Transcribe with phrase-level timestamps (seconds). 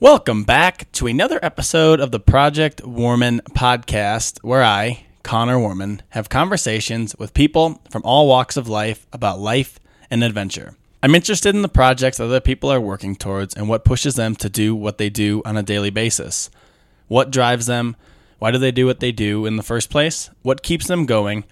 [0.00, 6.28] Welcome back to another episode of the Project Warman podcast, where I, Connor Warman, have
[6.28, 10.76] conversations with people from all walks of life about life and adventure.
[11.02, 14.48] I'm interested in the projects other people are working towards and what pushes them to
[14.48, 16.48] do what they do on a daily basis.
[17.08, 17.96] What drives them?
[18.38, 20.30] Why do they do what they do in the first place?
[20.42, 21.42] What keeps them going?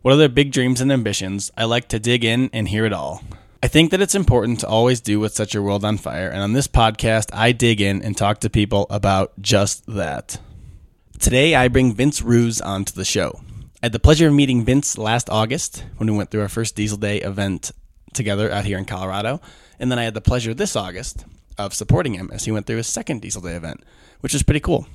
[0.00, 1.52] What are their big dreams and ambitions?
[1.56, 3.22] I like to dig in and hear it all.
[3.64, 6.42] I think that it's important to always do what sets your world on fire, and
[6.42, 10.40] on this podcast, I dig in and talk to people about just that.
[11.20, 13.40] Today, I bring Vince Ruiz onto the show.
[13.80, 16.74] I had the pleasure of meeting Vince last August when we went through our first
[16.74, 17.70] Diesel Day event
[18.12, 19.40] together out here in Colorado,
[19.78, 21.24] and then I had the pleasure this August
[21.56, 23.84] of supporting him as he went through his second Diesel Day event,
[24.22, 24.88] which was pretty cool.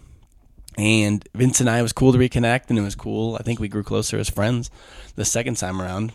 [0.77, 3.37] And Vince and I was cool to reconnect, and it was cool.
[3.39, 4.69] I think we grew closer as friends
[5.15, 6.11] the second time around.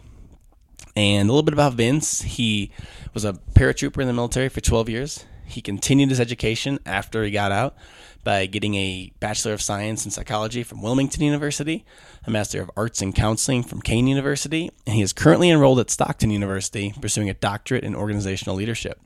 [0.95, 2.23] And a little bit about Vince.
[2.23, 2.71] He
[3.15, 5.25] was a paratrooper in the military for 12 years.
[5.47, 7.77] He continued his education after he got out
[8.25, 11.85] by getting a Bachelor of Science in Psychology from Wilmington University,
[12.25, 15.91] a Master of Arts in Counseling from Kean University, and he is currently enrolled at
[15.91, 19.01] Stockton University, pursuing a doctorate in organizational leadership.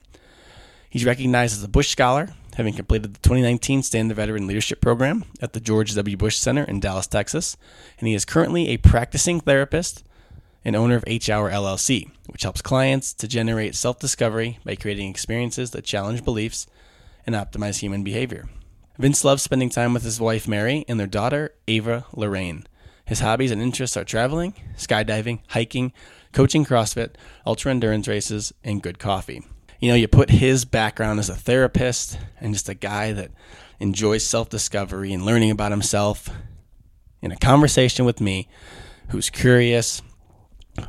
[0.88, 5.52] He's recognized as a Bush Scholar, having completed the 2019 Stand-To Veteran Leadership Program at
[5.52, 6.16] the George W.
[6.16, 7.56] Bush Center in Dallas, Texas,
[7.98, 10.04] and he is currently a practicing therapist
[10.66, 15.08] and owner of H Hour LLC, which helps clients to generate self discovery by creating
[15.08, 16.66] experiences that challenge beliefs
[17.24, 18.48] and optimize human behavior.
[18.98, 22.66] Vince loves spending time with his wife Mary and their daughter Ava Lorraine.
[23.04, 25.92] His hobbies and interests are traveling, skydiving, hiking,
[26.32, 27.14] coaching CrossFit,
[27.46, 29.44] ultra endurance races, and good coffee.
[29.78, 33.30] You know, you put his background as a therapist and just a guy that
[33.78, 36.28] enjoys self discovery and learning about himself
[37.22, 38.48] in a conversation with me
[39.10, 40.02] who's curious,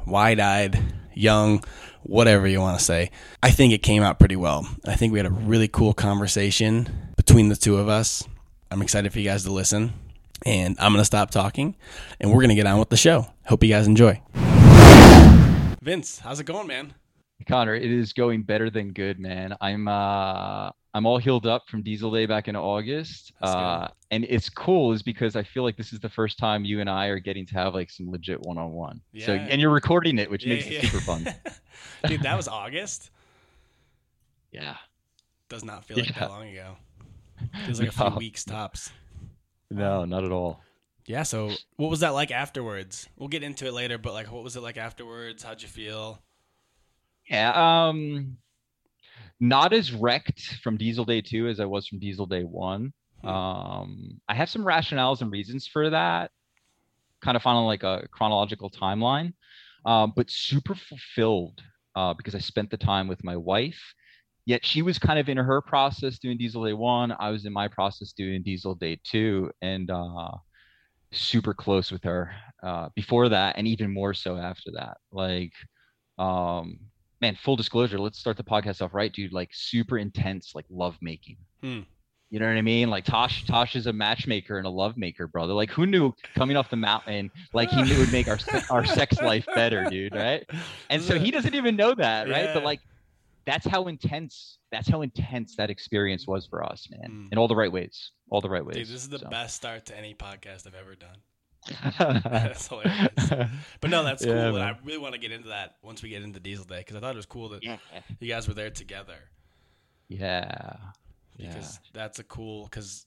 [0.06, 0.80] wide eyed,
[1.14, 1.64] young,
[2.04, 3.12] whatever you want to say.
[3.44, 4.68] I think it came out pretty well.
[4.86, 8.24] I think we had a really cool conversation between the two of us.
[8.72, 9.94] I'm excited for you guys to listen.
[10.46, 11.76] And I'm going to stop talking
[12.20, 13.26] and we're going to get on with the show.
[13.48, 14.22] Hope you guys enjoy.
[15.82, 16.94] Vince, how's it going, man?
[17.48, 19.56] Connor, it is going better than good, man.
[19.62, 23.32] I'm uh I'm all healed up from Diesel Day back in August.
[23.40, 26.82] Uh, and it's cool is because I feel like this is the first time you
[26.82, 29.02] and I are getting to have like some legit one on one.
[29.20, 30.80] So and you're recording it, which yeah, makes yeah.
[30.80, 31.28] it super fun.
[32.08, 33.12] Dude, that was August.
[34.52, 34.78] yeah.
[35.50, 36.20] Does not feel like yeah.
[36.20, 36.76] that long ago.
[37.68, 38.06] Feels like no.
[38.08, 38.90] a few weeks tops.
[39.70, 40.62] No, not at all.
[41.06, 41.22] Yeah.
[41.22, 43.08] So, what was that like afterwards?
[43.18, 45.44] We'll get into it later, but like, what was it like afterwards?
[45.44, 46.24] How'd you feel?
[47.30, 47.52] Yeah.
[47.88, 48.38] Um,
[49.40, 52.94] not as wrecked from Diesel Day 2 as I was from Diesel Day 1.
[53.22, 53.28] Hmm.
[53.28, 56.32] Um, I have some rationales and reasons for that,
[57.22, 59.34] kind of following like a chronological timeline,
[59.86, 61.62] uh, but super fulfilled
[61.96, 63.82] uh, because I spent the time with my wife.
[64.46, 67.14] Yet she was kind of in her process doing Diesel Day 1.
[67.20, 69.52] I was in my process doing Diesel Day 2.
[69.62, 70.30] And uh,
[71.12, 72.32] super close with her
[72.64, 74.98] uh, before that, and even more so after that.
[75.12, 75.54] Like,
[76.18, 76.80] um,
[77.22, 79.34] man, full disclosure, let's start the podcast off right, dude.
[79.34, 81.38] Like super intense, like love making.
[81.62, 81.82] Hmm.
[82.30, 82.90] You know what I mean?
[82.90, 85.54] Like Tosh, Tosh is a matchmaker and a love maker, brother.
[85.54, 88.38] Like who knew coming off the mountain, like he knew it would make our
[88.70, 90.46] our sex life better, dude, right?
[90.90, 92.46] And so he doesn't even know that, right?
[92.46, 92.54] Yeah.
[92.54, 92.82] But like
[93.46, 97.10] that's how intense that's how intense that experience was for us, man.
[97.10, 97.32] Mm.
[97.32, 98.12] In all the right ways.
[98.30, 98.76] All the right ways.
[98.76, 99.30] Dude, this is the so.
[99.30, 101.18] best start to any podcast I've ever done.
[102.00, 103.12] that's hilarious.
[103.82, 104.56] But no, that's yeah, cool.
[104.56, 106.96] And I really want to get into that once we get into Diesel Day because
[106.96, 107.78] I thought it was cool that yeah.
[108.20, 109.18] you guys were there together.
[110.08, 110.76] Yeah.
[111.38, 111.90] Because yeah.
[111.94, 113.06] that's a cool because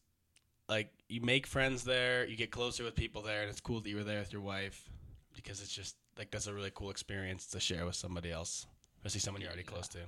[0.69, 3.89] like you make friends there, you get closer with people there, and it's cool that
[3.89, 4.89] you were there with your wife
[5.35, 8.67] because it's just like that's a really cool experience to share with somebody else,
[8.99, 9.99] especially someone you're already close to.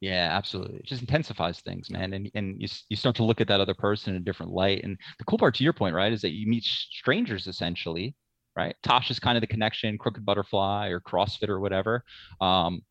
[0.00, 0.76] Yeah, absolutely.
[0.76, 2.12] It just intensifies things, man.
[2.12, 4.84] And and you you start to look at that other person in a different light.
[4.84, 8.14] And the cool part to your point, right, is that you meet strangers essentially,
[8.54, 8.76] right?
[8.82, 12.04] Tosh is kind of the connection, crooked butterfly or CrossFit or whatever.
[12.40, 12.82] Um,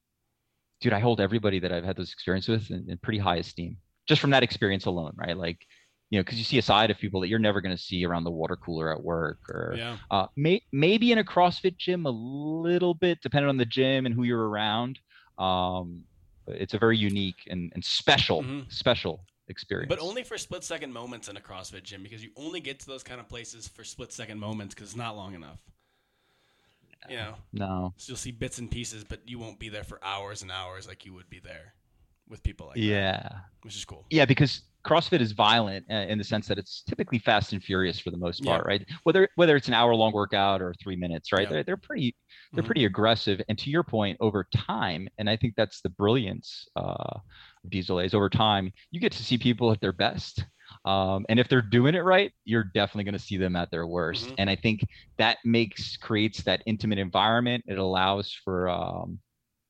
[0.81, 3.77] dude, I hold everybody that I've had this experience with in, in pretty high esteem,
[4.07, 5.37] just from that experience alone, right?
[5.37, 5.59] Like,
[6.09, 8.05] you know, because you see a side of people that you're never going to see
[8.05, 9.97] around the water cooler at work, or yeah.
[10.11, 14.13] uh, may, maybe in a CrossFit gym a little bit, depending on the gym and
[14.13, 14.99] who you're around.
[15.37, 16.03] Um,
[16.47, 18.69] it's a very unique and, and special, mm-hmm.
[18.69, 19.89] special experience.
[19.89, 22.87] But only for split second moments in a CrossFit gym because you only get to
[22.87, 25.59] those kind of places for split second moments because it's not long enough.
[27.07, 27.93] You know, no.
[27.97, 30.87] So you'll see bits and pieces, but you won't be there for hours and hours
[30.87, 31.73] like you would be there.
[32.27, 34.05] with people like yeah that, which is cool.
[34.09, 37.99] Yeah, because CrossFit is violent uh, in the sense that it's typically fast and furious
[37.99, 38.67] for the most part, Yeah.
[38.67, 38.85] right?
[39.03, 41.43] Whether whether it's an hour long workout or three minutes, right?
[41.43, 41.49] Yeah.
[41.49, 42.15] They're, they're pretty
[42.53, 42.67] they're Mhm.
[42.67, 43.41] pretty aggressive.
[43.49, 46.81] And to your point, over time, and I think that's the brilliance uh,
[47.63, 48.13] of these A's.
[48.13, 50.45] Over time, you get to see people at their best.
[50.83, 53.87] Um, and if they're doing it right, you're definitely going to see them at their
[53.87, 54.29] worst.
[54.29, 54.35] Mhm.
[54.39, 54.85] And I think
[55.17, 57.63] that makes creates that intimate environment.
[57.67, 59.19] It allows for um,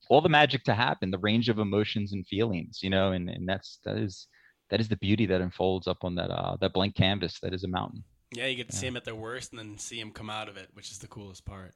[0.09, 3.47] all the magic to happen, the range of emotions and feelings, you know, and, and
[3.47, 4.27] that's that is
[4.69, 7.63] that is the beauty that unfolds up on that uh, that blank canvas that is
[7.63, 8.03] a mountain.
[8.31, 8.91] Yeah, you get to see Yeah.
[8.91, 11.07] them at their worst and then see them come out of it, which is the
[11.07, 11.73] coolest part.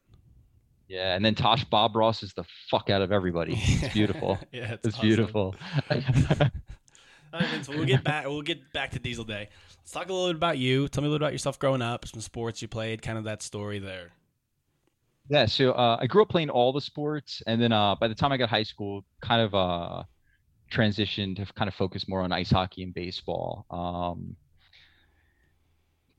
[0.87, 3.53] Yeah, and then Tosh Bob Ross is the fuck out of everybody.
[3.61, 4.39] It's beautiful.
[4.51, 5.07] yeah, It's awesome.
[5.07, 5.55] beautiful.
[7.31, 8.25] All right, Vince, we'll get back.
[8.25, 9.49] We'll get back to Diesel Day.
[9.81, 10.87] Let's talk a little bit about you.
[10.87, 13.43] Tell me a little about yourself growing up, some sports you played, kind of that
[13.43, 14.09] story there.
[15.29, 18.15] yeah, so uh, I grew up playing all the sports, and then uh, by the
[18.15, 20.03] time I got high school, kind of uh,
[20.69, 23.65] transitioned to kind of focus more on ice hockey and baseball.
[23.69, 24.35] Um,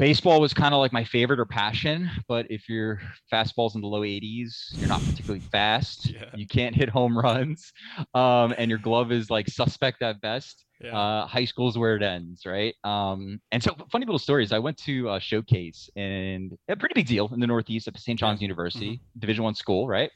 [0.01, 3.01] baseball was kind of like my favorite or passion, but if your
[3.33, 6.11] fastball's in the low 80s, you're not particularly fast.
[6.11, 6.25] Yeah.
[6.35, 7.73] You can't hit home runs,
[8.15, 10.65] um, and your glove is like suspect at best.
[10.83, 10.99] Yeah.
[10.99, 12.75] uh, high school is where it ends, right?
[12.85, 14.51] Um, and so, funny little stories.
[14.51, 18.19] I went to a showcase and a pretty big deal in the Northeast at St.
[18.19, 20.11] John's University, Division One school, right?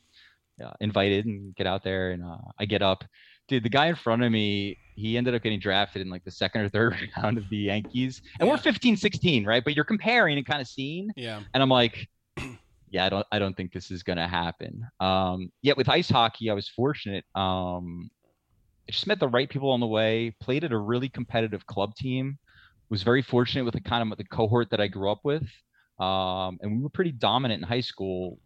[0.59, 3.05] Yeah, invited and get out there, and uh, I get up.
[3.49, 6.31] Dude, the guy in front of me, he ended up getting drafted in like the
[6.31, 8.63] second or third round of the Yankees, and we're Yeah.
[8.63, 9.63] 15, 16, right?
[9.63, 11.43] But you're comparing and kind of seeing, yeah.
[11.53, 12.09] and I'm like,
[12.91, 14.87] yeah, I don't, I don't think this is gonna happen.
[15.01, 17.25] Um, yet with ice hockey, I was fortunate.
[17.35, 18.11] Um,
[18.89, 20.35] I just met the right people on the way.
[20.41, 22.39] Played at a really competitive club team.
[22.91, 25.43] Was very fortunate with the kind of the cohort that I grew up with,
[25.99, 28.39] um, and we were pretty dominant in high school,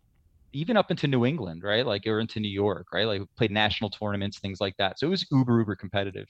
[0.52, 1.84] even up into New England, right?
[1.84, 3.06] Like or into New York, right?
[3.06, 4.98] Like played national tournaments, things like that.
[4.98, 6.26] So it was uber uber competitive,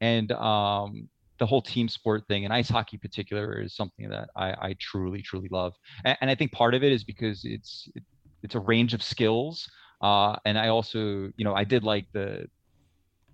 [0.00, 1.08] and um,
[1.38, 4.76] the whole team sport thing and ice hockey in particular is something that I, I
[4.80, 5.74] truly truly love,
[6.04, 8.02] and, and I think part of it is because it's it,
[8.42, 9.68] it's a range of skills,
[10.02, 12.46] uh, and I also you know I did like the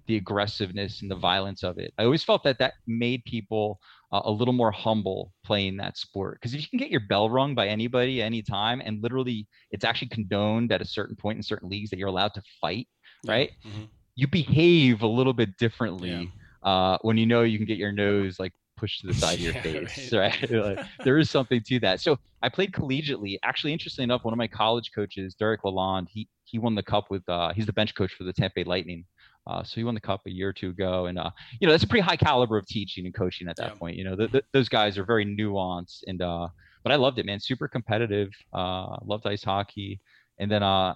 [0.07, 1.93] the aggressiveness and the violence of it.
[1.99, 3.79] I always felt that that made people
[4.13, 7.31] uh, a little more humble playing that sport because if you can get your bell
[7.31, 11.69] rung by anybody anytime and literally it's actually condoned at a certain point in certain
[11.69, 12.87] leagues that you're allowed to fight
[13.25, 13.51] right?
[13.67, 13.89] Mhm.
[14.17, 18.39] you behave a little bit differently uh, when you know you can get your nose
[18.39, 20.51] like pushed to the side of your Yeah, face right.
[20.51, 22.01] right, Like, there is something to that.
[22.01, 23.37] So i played collegiately.
[23.43, 27.05] Actually interestingly enough one of my college coaches derek lalonde he he won the cup
[27.11, 29.05] with uh, he's the bench coach for the tampa bay lightning
[29.51, 31.31] uh, so he won the cup a year or two ago, and uh,
[31.61, 33.79] you know that's a pretty high caliber of teaching and coaching at that Yeah.
[33.79, 33.97] point.
[33.97, 36.49] You know, th- th- those guys are very nuanced, and uh,
[36.85, 37.41] but I loved it, man.
[37.41, 38.31] Super competitive.
[38.53, 40.01] Uh, loved ice hockey,
[40.39, 40.95] and then uh,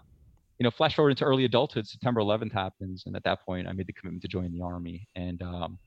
[0.59, 1.87] you know, flash forward into early adulthood.
[1.87, 5.09] September 11th happens, and at that point, I made the commitment to join the army,
[5.17, 5.79] and um,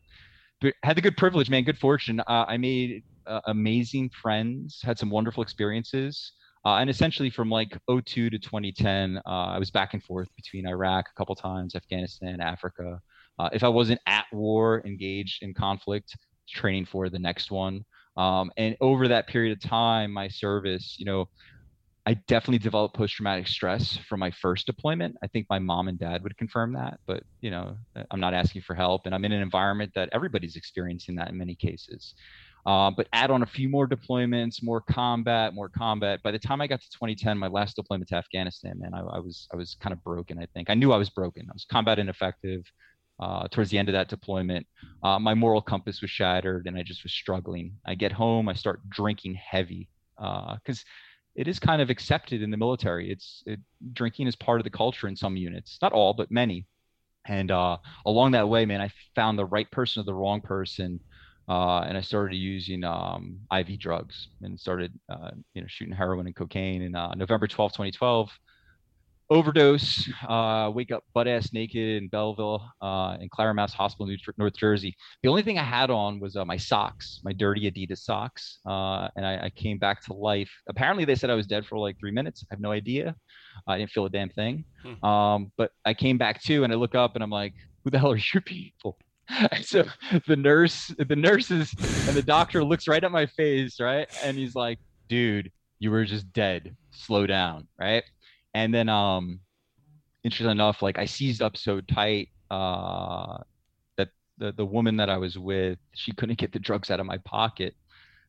[0.83, 2.19] had the good privilege, man, good fortune.
[2.21, 6.33] Uh, I made uh, amazing friends, had some wonderful experiences.
[6.67, 10.67] Uh, and essentially from like 02 to 2010, uh, I was back and forth between
[10.67, 12.99] Iraq a couple times, Afghanistan, Africa.
[13.39, 16.17] Uh, if I wasn't at war, engaged in conflict,
[16.49, 17.85] training for the next one.
[18.17, 21.29] Um, and over that period of time, my service, you know,
[22.05, 25.15] I definitely developed post traumatic stress from my first deployment.
[25.23, 27.77] I think my mom and dad would confirm that, but you know,
[28.11, 31.37] I'm not asking for help, and I'm in an environment that everybody's experiencing that in
[31.37, 32.13] many cases.
[32.67, 36.21] Uh, but add on a few more deployments, more combat, more combat.
[36.21, 39.19] By the time I got to 2010, my last deployment to Afghanistan, man, I, I
[39.19, 40.37] was I was kind of broken.
[40.37, 41.47] I think I knew I was broken.
[41.49, 42.63] I was combat ineffective.
[43.19, 44.67] Uh, towards the end of that deployment,
[45.01, 47.71] uh, my moral compass was shattered, and I just was struggling.
[47.83, 50.83] I get home, I start drinking heavy because
[51.35, 53.09] it is kind of accepted in the military.
[53.09, 53.59] It's it,
[53.93, 56.67] drinking is part of the culture in some units, not all, but many.
[57.27, 60.99] And uh, along that way, man, I found the right person or the wrong person,
[61.47, 66.25] uh, and I started using um, IV drugs and started, uh, you know, shooting heroin
[66.25, 66.81] and cocaine.
[66.81, 68.29] In uh, November 12, 2012,
[69.29, 74.17] overdose, uh, wake up butt ass naked in Belleville, uh, in Clara Maass Hospital, New,
[74.37, 74.95] North Jersey.
[75.23, 79.07] The only thing I had on was uh, my socks, my dirty Adidas socks, uh,
[79.15, 80.51] and I, I came back to life.
[80.67, 82.43] Apparently, they said I was dead for like three minutes.
[82.49, 83.15] I have no idea.
[83.67, 84.65] I didn't feel a damn thing.
[84.83, 85.05] Hmm.
[85.05, 87.99] Um, but I came back to, and I look up, and I'm like, "Who the
[87.99, 88.97] hell are you people?"
[89.61, 89.83] So
[90.27, 91.73] the nurse, the nurses,
[92.07, 94.79] and the doctor looks right at my face, right, and he's like,
[95.09, 96.75] "Dude, you were just dead.
[96.91, 98.03] Slow down, right?"
[98.53, 99.39] And then, um,
[100.23, 103.39] interesting enough, like I seized up so tight uh,
[103.97, 107.05] that the the woman that I was with, she couldn't get the drugs out of
[107.05, 107.75] my pocket.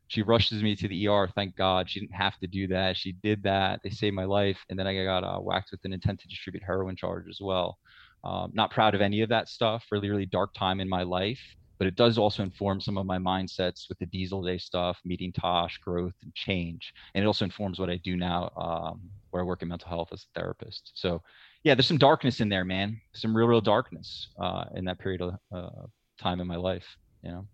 [0.08, 1.28] She rushes me to the ER.
[1.34, 2.96] Thank God she didn't have to do that.
[2.96, 3.80] She did that.
[3.84, 6.64] They saved my life, and then I got uh, whacked with an intent to distribute
[6.64, 7.78] heroin charge as well.
[8.24, 9.84] Um, not proud of any of that stuff.
[9.90, 11.40] Really, really dark time in my life.
[11.78, 15.32] But it does also inform some of my mindsets with the Diesel Day stuff, meeting
[15.32, 16.92] Tosh, growth, and change.
[17.14, 20.08] And it also informs what I do now, um, where I work in mental health
[20.12, 20.90] as a therapist.
[20.94, 21.22] So,
[21.62, 23.00] yeah, there's some darkness in there, man.
[23.14, 25.86] Some real, real darkness uh, in that period of uh,
[26.20, 26.96] time in my life.
[27.22, 27.46] You know.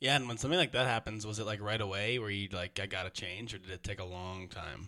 [0.00, 2.78] Yeah, and when something like that happens, was it like right away where you like
[2.80, 4.86] I gotta change, or did it take a long time?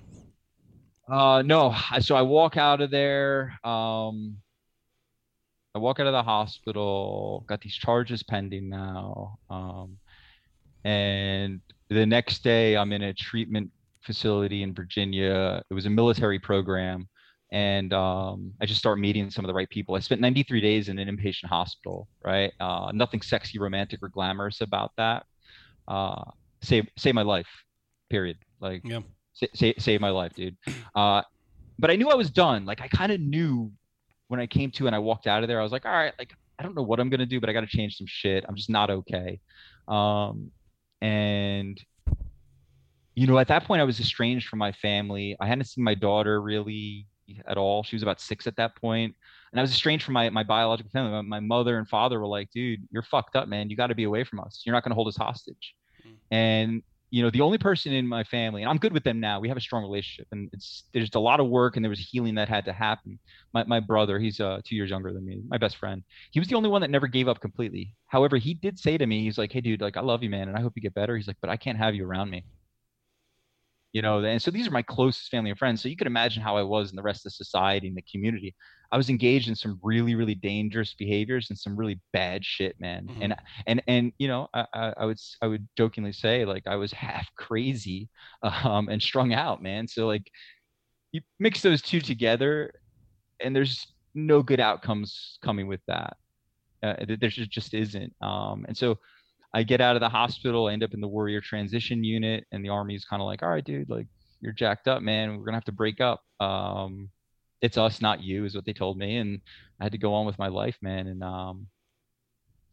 [1.09, 1.75] Uh, no.
[2.01, 3.59] So I walk out of there.
[3.65, 4.37] Um,
[5.75, 7.45] I walk out of the hospital.
[7.47, 9.39] Got these charges pending now.
[9.49, 9.99] Um,
[10.85, 13.71] and the next day, I'm in a treatment
[14.03, 15.63] facility in Virginia.
[15.71, 17.09] It was a military program
[17.53, 19.95] and um, I just start meeting some of the right people.
[19.95, 22.53] I spent 93 days in an inpatient hospital, right?
[22.61, 25.25] Uh, nothing sexy, romantic, or glamorous about that.
[25.89, 26.23] Uh,
[26.63, 27.49] save save my life,
[28.09, 28.37] period.
[28.61, 29.01] Like, yeah.
[29.55, 30.57] save, save my life, dude.
[30.95, 31.23] Uh,
[31.79, 32.67] but I knew I was done.
[32.67, 33.73] Like, I kind of knew
[34.31, 35.59] when I came to and I walked out of there.
[35.59, 37.53] I was like, all right, like I don't know what I'm gonna do, but I
[37.53, 38.45] got to change some shit.
[38.49, 39.41] I'm just not okay.
[39.89, 40.53] Um,
[41.03, 41.77] and
[43.17, 45.37] you know, at that point, I was estranged from my family.
[45.41, 47.09] I hadn't seen my daughter really
[47.49, 47.83] at all.
[47.83, 49.17] She was about six at that point,
[49.51, 51.11] and I was estranged from my my biological family.
[51.11, 53.69] My, my mother and father were like, "Dude, you're fucked up, man.
[53.69, 54.63] You got to be away from us.
[54.65, 55.75] You're not going to hold us hostage."
[56.07, 56.35] Mm-hmm.
[56.35, 59.41] And you know, the only person in my family, and I'm good with them now.
[59.41, 61.91] We have a strong relationship, and it's there's just a lot of work, and there
[61.91, 63.19] was healing that had to happen.
[63.53, 66.03] My my brother, he's uh, two years younger than me, my best friend.
[66.31, 67.95] He was the only one that never gave up completely.
[68.07, 70.49] However, he did say to me, he's like, "Hey, dude, like I love you, man,
[70.49, 72.45] and I hope you get better." He's like, "But I can't have you around me."
[73.93, 76.43] You know and so these are my closest family and friends so you can imagine
[76.43, 78.55] how i was in the rest of society and the community
[78.93, 83.07] i was engaged in some really really dangerous behaviors and some really bad shit man
[83.07, 83.23] mm-hmm.
[83.23, 86.93] and and and you know I, I would i would jokingly say like i was
[87.11, 88.09] half crazy
[88.43, 90.31] um and strung out man so like
[91.13, 92.73] you mix those two together
[93.41, 96.17] and there's no good outcomes coming with that
[96.83, 98.99] uh, there just isn't um and so
[99.53, 102.65] I get out of the hospital, I end up in the warrior transition unit, and
[102.65, 104.07] the army's kind of like, all right, dude, like
[104.41, 105.37] you're jacked up, man.
[105.37, 106.23] We're gonna have to break up.
[106.39, 107.11] Um,
[107.61, 109.41] it's us, not you, is what they told me, and
[109.81, 111.09] I had to go on with my life, man.
[111.09, 111.67] And um,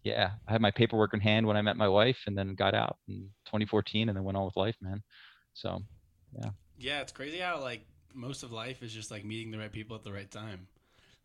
[0.03, 2.75] yeah, I had my paperwork in hand when I met my wife, and then got
[2.75, 5.01] out in 2014, and then went on with life, man.
[5.53, 5.81] So,
[6.39, 6.51] yeah.
[6.77, 7.81] Yeah, it's crazy how like
[8.13, 10.67] most of life is just like meeting the right people at the right time.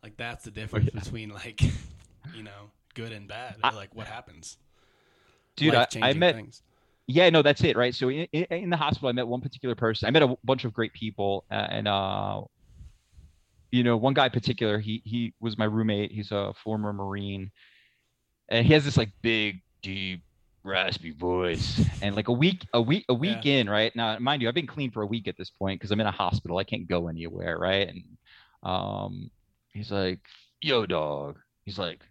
[0.01, 1.03] Like that's the difference oh, yeah.
[1.03, 1.61] between like,
[2.35, 4.57] you know, good and bad, like what happens
[5.55, 6.61] dude I, I, met things.
[7.07, 7.93] yeah no that's it right?
[7.93, 10.07] So in, in, the hospital i met one particular person.
[10.07, 12.41] I met a bunch of great people uh, and uh
[13.71, 16.11] you know one guy in particular he he was my roommate.
[16.11, 17.51] He's a former marine.
[18.49, 20.21] And he has this like big deep
[20.63, 21.83] raspy voice.
[22.01, 23.53] And like a week a week a week yeah.
[23.53, 23.95] in right?
[23.95, 26.07] Now mind you i've been clean for a week at this point because i'm in
[26.07, 26.57] a hospital.
[26.57, 27.89] I can't go anywhere right?
[27.89, 28.03] And
[28.63, 29.31] um
[29.73, 30.19] he's like
[30.61, 31.39] yo dog.
[31.65, 32.01] He's like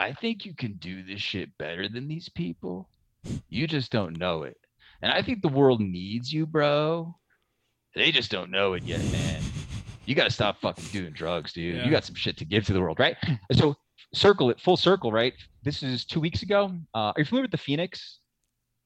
[0.00, 2.88] I think you can do this shit better than these people.
[3.50, 4.56] You just don't know it.
[5.02, 7.14] And I think the world needs you, bro.
[7.94, 9.42] They just don't know it yet, man.
[10.06, 11.76] You got to stop fucking doing drugs, dude.
[11.76, 11.84] Yeah.
[11.84, 13.16] You got some shit to give to the world, right?
[13.52, 13.76] So,
[14.14, 15.34] circle it, full circle, right?
[15.62, 16.72] This is two weeks ago.
[16.94, 18.20] Uh, are you familiar with the Phoenix?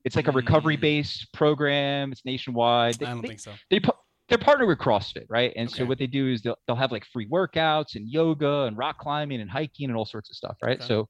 [0.05, 2.13] It's like a recovery based program.
[2.13, 2.95] It's nationwide.
[2.95, 3.53] They, I don't they, think so.
[3.71, 3.81] They,
[4.29, 5.53] they're partnered with CrossFit, right?
[5.57, 5.79] And okay.
[5.79, 8.99] so what they do is they'll, they'll have like free workouts and yoga and rock
[8.99, 10.79] climbing and hiking and all sorts of stuff, right?
[10.79, 10.87] Okay.
[10.87, 11.09] So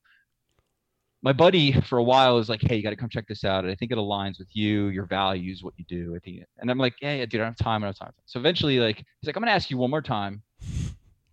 [1.23, 3.65] my buddy for a while is like, hey, you got to come check this out.
[3.65, 6.15] And I think it aligns with you, your values, what you do.
[6.15, 7.83] I think, and I'm like, yeah, yeah, dude, I don't have time.
[7.83, 8.13] I don't have time.
[8.27, 10.43] So eventually, like, he's like, I'm gonna ask you one more time.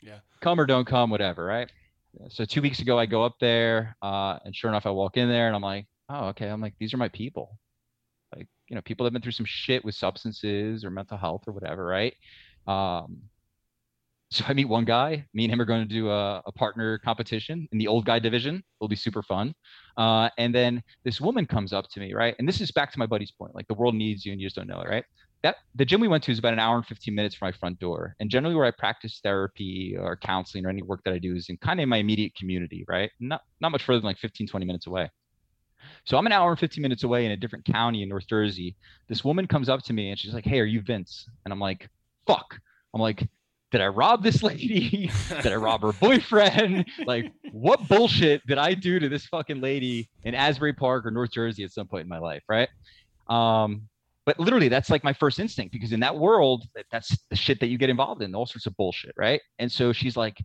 [0.04, 0.18] Yeah.
[0.40, 1.72] Come or don't come, whatever, right?
[2.30, 5.30] So two weeks ago, I go up there, uh, and sure enough, I walk in
[5.30, 6.48] there, and I'm like, oh, okay.
[6.48, 7.60] I'm like, these are my people
[8.72, 11.86] you know people have been through some shit with substances or mental health or whatever
[11.86, 12.16] right?
[12.68, 13.24] Um,
[14.32, 16.98] so i meet one guy me and him are going to do a, a partner
[17.00, 18.64] competition in the old guy division.
[18.80, 19.54] It'll be super fun.
[19.98, 22.34] Uh, and then this woman comes up to me right?
[22.40, 24.48] And this is back to my buddy's point like the world needs you and you
[24.48, 25.04] just don't know it right?
[25.44, 27.52] That the gym we went to is about an hour and 15 minutes from my
[27.52, 28.16] front door.
[28.22, 31.50] And generally where i practice therapy or counseling or any work that i do is
[31.50, 33.12] in kind of my immediate community right?
[33.20, 35.10] Not not much further than like 15 20 minutes away
[36.06, 38.76] so I'm an hour and 15 minutes away in a different county in North Jersey.
[39.08, 41.28] This woman comes up to me and she's like, Hey, are you Vince?
[41.46, 41.90] And I'm like,
[42.28, 42.60] Fuck.
[42.94, 43.28] I'm like,
[43.72, 45.12] Did I rob this lady?
[45.42, 46.86] did I rob her boyfriend?
[47.06, 51.32] like, what bullshit did I do to this fucking lady in Asbury Park or North
[51.32, 52.44] Jersey at some point in my life?
[52.50, 52.70] Right.
[53.28, 53.84] Um,
[54.26, 57.68] but literally that's like my first instinct because in that world that's the shit that
[57.68, 60.38] you get involved in all sorts of bullshit right and so she's like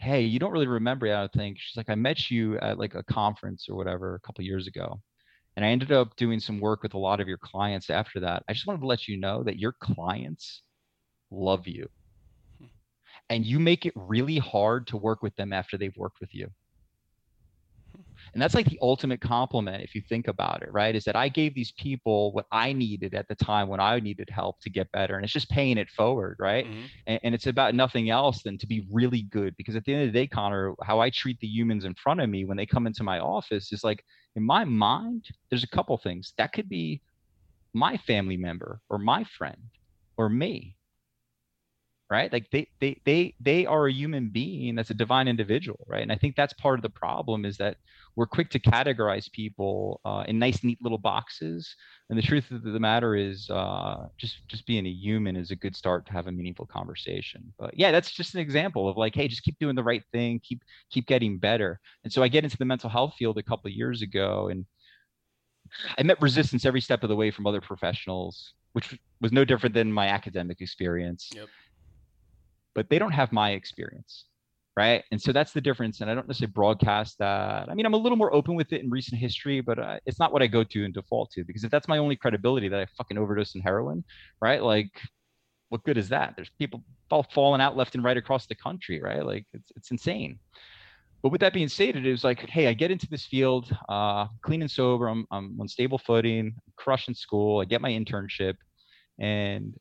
[0.00, 1.58] hey, you don't really remember I don't think.
[1.58, 5.00] She's like, I met you at like a conference or whatever a couple years ago.
[5.56, 8.42] And I ended up doing some work with a lot of your clients after that.
[8.48, 10.62] I just wanted to let you know that your clients
[11.30, 11.86] love you.
[12.58, 12.66] Hmm.
[13.28, 16.48] and you make it really hard to work with them after they've worked with you.
[18.32, 20.94] And that's like the ultimate compliment if you think about it, right?
[20.94, 24.28] Is that I gave these people what I needed at the time when I needed
[24.30, 25.16] help to get better.
[25.16, 26.66] And it's just paying it forward, right?
[26.66, 26.86] Mm-hmm.
[27.06, 29.56] And, and, it's about nothing else than to be really good.
[29.56, 32.20] Because at the end of the day, Connor, how I treat the humans in front
[32.20, 34.04] of me when they come into my office is like,
[34.36, 36.32] in my mind, there's a couple things.
[36.38, 37.02] That could be
[37.72, 39.60] my family member or my friend
[40.16, 40.76] or me
[42.10, 42.32] right?
[42.32, 46.02] Like they they they they are a human being that's a divine individual right?
[46.02, 47.76] And i think that's part of the problem is that
[48.16, 51.76] we're quick to categorize people uh, in nice neat little boxes.
[52.10, 55.56] And the truth of the matter is uh, just just being a human is a
[55.56, 57.52] good start to have a meaningful conversation.
[57.58, 60.40] But yeah that's just an example of like hey just keep doing the right thing
[60.42, 61.78] keep keep getting better.
[62.02, 64.66] And so i get into the mental health field a couple years ago and
[65.98, 69.74] i met resistance every step of the way from other professionals which was no different
[69.74, 71.28] than my academic experience.
[71.34, 71.48] Yep
[72.74, 74.26] but they don't have my experience
[74.76, 77.94] right and so that's the difference and i don't necessarily broadcast that i mean i'm
[77.94, 80.46] a little more open with it in recent history but uh, it's not what i
[80.46, 83.54] go to and default to because if that's my only credibility that i fucking overdose
[83.54, 84.04] in heroin
[84.40, 84.90] right like
[85.70, 89.00] what good is that there's people all falling out left and right across the country
[89.00, 90.38] right like it's, it's insane
[91.22, 94.26] but with that being stated, it was like, hey, I get into this field, uh,
[94.42, 95.08] clean and sober.
[95.08, 97.60] I'm, I'm on stable footing, crushing school.
[97.60, 98.54] I get my internship,
[99.18, 99.74] and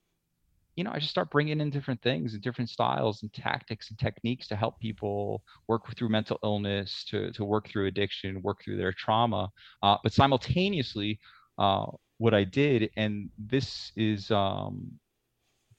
[0.80, 4.00] you know, I just start bringing in different things and different styles and tactics and
[4.00, 8.78] techniques to help people work through mental illness, to, to work through addiction, work through
[8.78, 9.50] their trauma.
[9.84, 11.20] Uh, but simultaneously,
[11.58, 11.86] uh,
[12.18, 14.90] what I did, and this is um,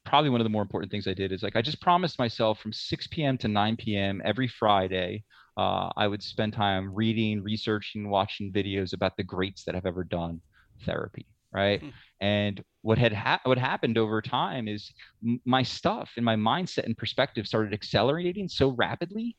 [0.04, 2.61] probably one of the more important things I did, is like I just promised myself
[2.61, 3.38] from 6 p.m.
[3.38, 4.21] to 9 p.m.
[4.23, 5.25] every Friday,
[5.57, 10.04] uh, I would spend time reading, researching, watching videos about the greats that have ever
[10.04, 10.42] done
[10.85, 11.83] therapy right?
[11.83, 11.92] Mm.
[12.21, 14.92] And what had ha- what happened over time is
[15.26, 19.37] m- my stuff and my mindset and perspective started accelerating so rapidly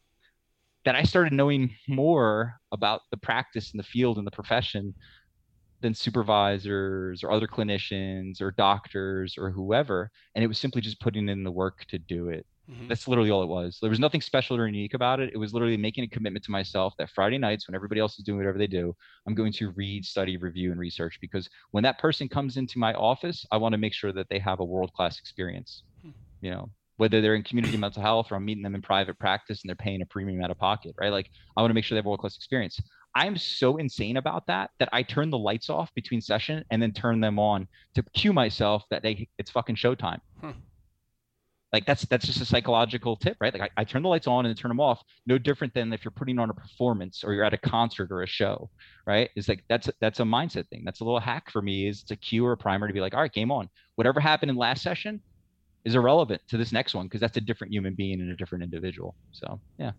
[0.86, 4.96] that I started knowing more about the practice and the field and the profession
[5.82, 10.10] than supervisors or other clinicians or doctors or whoever.
[10.36, 12.46] And it was simply just putting in the work to do it.
[12.70, 12.88] Mm-hmm.
[12.88, 13.80] That's literally all it was.
[13.82, 15.32] There was nothing special or unique about it.
[15.34, 18.24] It was literally making a commitment to myself that Friday nights, when everybody else is
[18.24, 18.96] doing whatever they do,
[19.28, 22.94] I'm going to read, study, review, and research because when that person comes into my
[22.94, 25.84] office, I want to make sure that they have a world class experience.
[26.02, 26.12] Hmm.
[26.42, 29.62] You know, whether they're in community mental health or I'm meeting them in private practice
[29.62, 31.12] and they're paying a premium out of pocket, right?
[31.12, 32.80] Like I want to make sure they have a world class experience.
[33.16, 36.94] I'm so insane about that that I turn the lights off between session and then
[36.94, 40.20] turn them on to cue myself that they it's fucking showtime.
[40.40, 40.52] Hmm
[41.74, 43.54] like that's that's just a psychological tip right?
[43.54, 46.04] Like I, I, turn the lights on and turn them off no different than if
[46.04, 48.70] you're putting on a performance or you're at a concert or a show
[49.06, 49.30] right?
[49.36, 50.84] It's like that's that's a mindset thing.
[50.86, 53.02] That's a little hack for me is it's a cue or a primer to be
[53.02, 53.70] like all right game on.
[53.96, 55.22] Whatever happened in last session
[55.86, 58.64] is irrelevant to this next one because that's a different human being and a different
[58.64, 59.16] individual.
[59.32, 59.92] So yeah.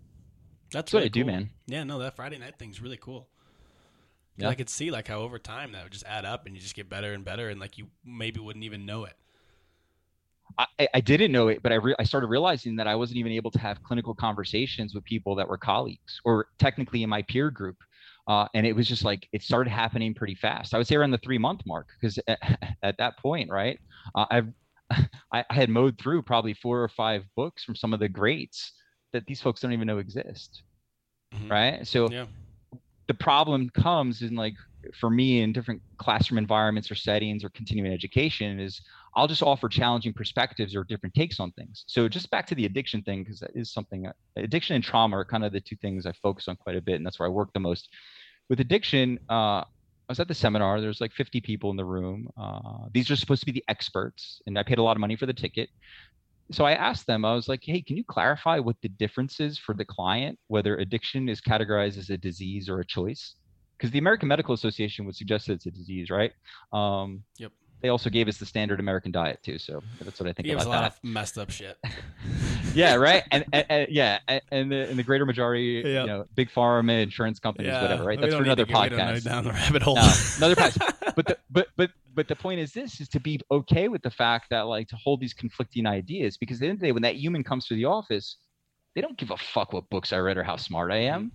[0.73, 1.23] That's, really what I cool.
[1.23, 1.51] do man.
[1.67, 3.29] Yeah no that friday night thing's really cool.
[4.39, 4.49] Yeah.
[4.49, 6.75] I could see like how over time that would just add up and you just
[6.75, 9.15] get better and better and like you maybe wouldn't even know it
[10.59, 13.33] I, I didn't know it, but I, re- I started realizing that I wasn't even
[13.33, 17.51] able to have clinical conversations with people that were colleagues or technically in my peer
[17.51, 17.77] group.
[18.29, 20.75] Uh, and it was just like it started happening pretty fast.
[20.75, 22.39] I would say around the three month mark because at,
[22.83, 23.79] at, that point, right,
[24.15, 24.49] uh, I've
[25.33, 28.73] I, I had mowed through probably four or five books from some of the greats
[29.13, 30.63] that these folks don't even know exist,
[31.35, 31.51] mm-hmm.
[31.51, 31.87] right?
[31.87, 32.27] So yeah.
[33.09, 34.55] the problem comes in like
[34.95, 38.81] for me in different classroom environments or settings or continuing education is
[39.15, 41.85] I'll just offer challenging perspectives or different takes on things.
[41.87, 45.19] So just back to the addiction thing, because that is something uh, addiction and trauma
[45.19, 47.29] are kind of the two things I focus on quite a bit, and that's where
[47.29, 47.89] I work the most.
[48.49, 49.67] With addiction, uh, I
[50.09, 50.81] was at the seminar.
[50.81, 52.29] There's like 50 people in the room.
[52.37, 55.17] Uh, these are supposed to be the experts, and I paid a lot of money
[55.17, 55.69] for the ticket.
[56.51, 59.59] So I asked them, I was like, hey, can you clarify what the difference is
[59.59, 63.37] for the client, whether addiction is categorized as a disease or a choice?
[63.83, 66.33] Because the American Medical Association would suggest that it's a disease, right?
[66.73, 67.51] Um, yep
[67.83, 69.59] they also gave us the standard American diet too.
[69.59, 70.47] So that's what I think.
[70.47, 70.93] He about a lot that.
[70.93, 71.77] of messed up shit.
[72.75, 73.25] yeah, right.
[73.33, 75.85] And, and, and yeah, and the, and the greater majority, yep.
[75.85, 77.83] you know, big pharma, insurance companies, yeah.
[77.83, 78.05] whatever.
[78.05, 78.21] Right.
[78.21, 79.25] That's for another podcast.
[79.25, 79.97] down the rabbit hole.
[79.97, 80.95] No, another podcast.
[81.17, 84.11] but the, but but but the point is this: is to be okay with the
[84.11, 86.93] fact that like to hold these conflicting ideas because at the end of the day,
[86.93, 88.37] when that human comes to the office,
[88.95, 91.33] they don't give a fuck what books I read or how smart I am.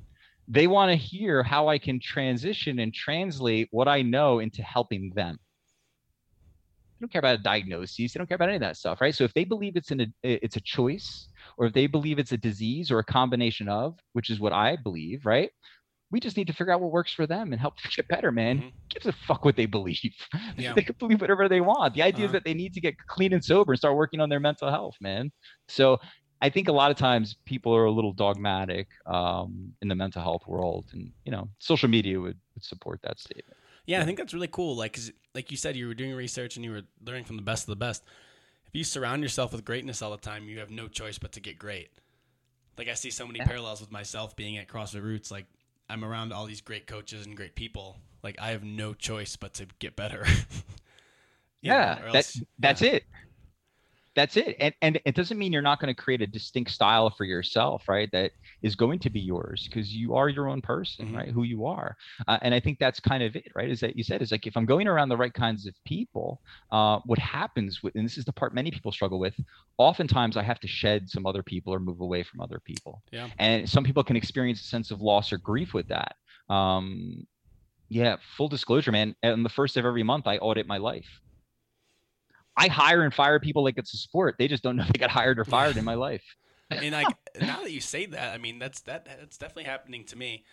[0.47, 5.11] They want to hear how I can transition and translate what I know into helping
[5.13, 5.39] them.
[6.99, 8.13] They don't care about diagnoses.
[8.13, 9.13] They don't care about any of that stuff, right?
[9.13, 12.37] So if they believe it's an it's a choice, or if they believe it's a
[12.37, 15.51] disease or a combination of, which is what I believe, right?
[16.09, 18.31] We just need to figure out what works for them and help them get better,
[18.31, 18.59] man.
[18.59, 18.67] Mm-hmm.
[18.89, 19.99] Gives a fuck what they believe.
[20.57, 20.73] Yeah.
[20.73, 21.93] they can believe whatever they want.
[21.93, 22.25] The idea uh-huh.
[22.27, 24.71] is that they need to get clean and sober and start working on their mental
[24.71, 25.31] health, man.
[25.67, 25.99] So
[26.41, 30.21] I think a lot of times people are a little dogmatic um, in the mental
[30.21, 33.57] health world, and you know, social media would, would support that statement.
[33.85, 34.75] Yeah, I think that's really cool.
[34.75, 37.41] Like, 'cause like you said, you were doing research and you were learning from the
[37.41, 38.03] best of the best.
[38.67, 41.39] If you surround yourself with greatness all the time, you have no choice but to
[41.39, 41.89] get great.
[42.77, 43.45] Like I see so many Yeah.
[43.47, 45.31] parallels with myself being at CrossFit Roots.
[45.31, 45.45] Like
[45.89, 47.97] I'm around all these great coaches and great people.
[48.23, 50.25] Like I have no choice but to get better.
[51.63, 52.91] Know, yeah, that, else- that's yeah.
[52.91, 53.03] it.
[54.17, 54.55] That's it.
[54.59, 57.87] And and it doesn't mean you're not going to create a distinct style for yourself,
[57.87, 58.09] right?
[58.11, 58.31] That
[58.63, 61.15] is going to be yours because you are your own person, Mhm.
[61.15, 61.29] right?
[61.29, 61.95] Who you are.
[62.27, 63.69] Uh, and I think that's kind of it, right?
[63.69, 66.41] Is that you said is like if I'm going around the right kinds of people,
[66.71, 69.35] uh, what happens with and this is the part many people struggle with.
[69.77, 73.03] Oftentimes, I have to shed some other people or move away from other people.
[73.11, 73.29] Yeah.
[73.37, 76.15] And some people can experience a sense of loss or grief with that.
[76.49, 77.27] Um,
[77.89, 79.15] yeah, full disclosure, man.
[79.23, 81.21] On the first of every month, I audit my life.
[82.57, 84.35] I hire and fire people like it's a sport.
[84.37, 86.23] They just don't know they got hired or fired in my life.
[86.71, 87.07] and like
[87.39, 90.43] now that you say that, I mean that's that that's definitely happening to me.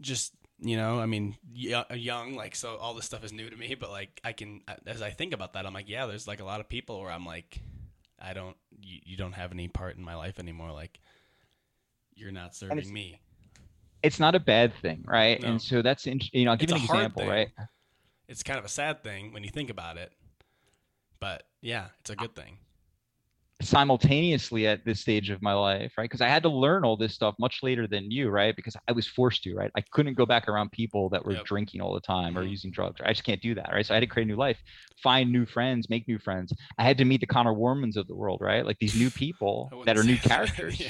[0.00, 3.48] Just you know, I mean, y- uh, young, like so, all this stuff is new
[3.48, 3.74] to me.
[3.76, 6.40] But like, I can uh, as I think about that, I'm like, yeah, there's like
[6.40, 7.60] a lot of people where I'm like,
[8.20, 10.72] I don't, you, you don't have any part in my life anymore.
[10.72, 11.00] Like,
[12.14, 13.20] you're not serving me.
[14.02, 15.40] It's not a bad thing, right?
[15.40, 15.48] No.
[15.48, 17.30] And so that's you know, I'll give It's you an example, thing.
[17.30, 17.48] right?
[18.28, 20.12] It's kind of a sad thing when you think about it,
[21.20, 22.58] but yeah, it's a good thing.
[23.60, 26.04] simultaneously at this stage of my life, right?
[26.04, 28.54] Because I had to learn all this stuff much later than you, right?
[28.54, 29.70] Because I was forced to, right?
[29.76, 31.44] I couldn't go back around people that were Yep.
[31.44, 32.50] drinking all the time or Mhm.
[32.50, 33.00] using drugs.
[33.04, 33.84] I just can't do that, right?
[33.84, 34.58] So I had to create a new life,
[35.02, 36.52] find new friends, make new friends.
[36.78, 38.64] I had to meet the Connor Warmans of the world, right?
[38.64, 40.22] Like these new people that are new that.
[40.28, 40.80] characters.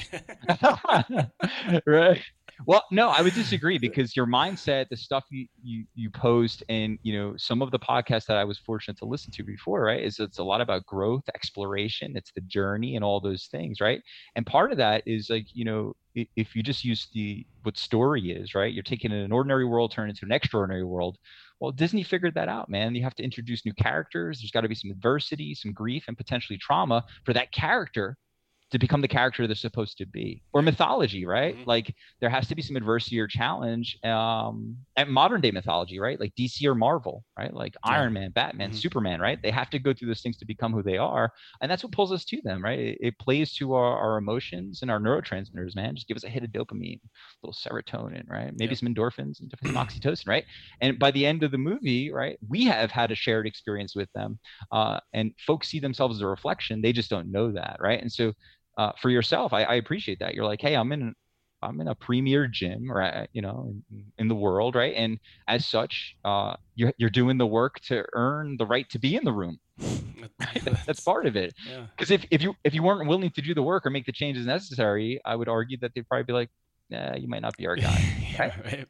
[1.87, 2.21] Right.
[2.65, 6.99] Well, no, I would disagree because your mindset, the stuff you, you you post, and
[7.03, 10.03] you know some of the podcasts that I was fortunate to listen to before, right,
[10.03, 14.01] is it's a lot about growth, exploration, it's the journey, and all those things, right?
[14.35, 18.31] And part of that is like you know if you just use the what story
[18.31, 21.17] is, right, you're taking an ordinary world, turn it into an extraordinary world.
[21.59, 22.95] Well, Disney figured that out, man.
[22.95, 24.39] You have to introduce new characters.
[24.39, 28.17] There's got to be some adversity, some grief, and potentially trauma for that character
[28.71, 30.43] to become the character they're supposed to be.
[30.53, 31.57] Or mythology right?
[31.57, 31.65] Mhm.
[31.65, 36.19] like there has to be some adversity or challenge um at modern day mythology right?
[36.19, 37.53] Like dc or marvel right?
[37.53, 37.93] Like Yeah.
[37.95, 38.73] iron man batman Mhm.
[38.73, 39.39] superman right?
[39.41, 41.31] They have to go through those things to become who they are.
[41.61, 42.79] And that's what pulls us to them right?
[42.79, 45.95] It, it plays to our, our emotions and our neurotransmitters man.
[45.95, 48.51] Just give us a hit of dopamine a little serotonin right?
[48.55, 48.75] Maybe Yep.
[48.75, 50.45] some endorphins and some oxytocin right?
[50.81, 54.09] And by the end of the movie right we have had a shared experience with
[54.13, 54.39] them
[54.71, 56.81] uh, and folks see themselves as a reflection.
[56.81, 58.01] They just don't know that right?
[58.01, 58.33] And so
[58.79, 61.13] uh, for yourself I, I appreciate that you're like hey i'm in
[61.61, 63.57] i'm in a premier gym right you know
[63.91, 68.05] in, in the world right and as such uh, you're, you're doing the work to
[68.13, 69.59] earn the right to be in the room
[70.39, 70.63] right?
[70.87, 71.85] that's part of it Yeah.
[71.95, 74.11] because if, if you if you weren't willing to do the work or make the
[74.21, 76.49] changes necessary i would argue that they'd probably be like
[76.89, 77.99] nah, you might not be our guy
[78.33, 78.87] yeah, right.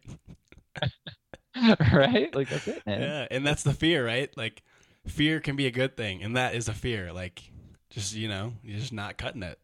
[1.93, 4.29] right like that's it man Yeah, and that's the fear, right?
[4.37, 4.63] Like,
[5.07, 7.11] fear can be a good thing, and that is a fear.
[7.11, 7.51] Like,
[7.89, 9.59] just you know, you're just not cutting it.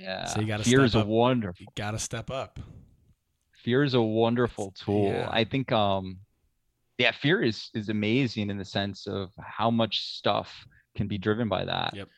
[0.00, 1.06] Yeah So you gotta fear step is a up.
[1.06, 2.58] wonderful You gotta step up.
[3.62, 5.28] fear is a wonderful tool yeah.
[5.30, 6.18] i think um
[6.98, 10.52] yeah fear is is amazing in the sense of how much stuff
[10.96, 12.08] can be driven by that Yep.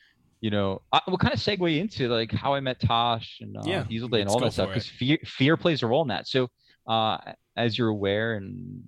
[0.40, 3.62] you know I, we'll kind of segue into like how i met tosh and uh,
[3.64, 6.48] Yeah, and all that stuff because fear fear plays a role in that so
[6.88, 7.18] uh
[7.56, 8.82] as you're aware and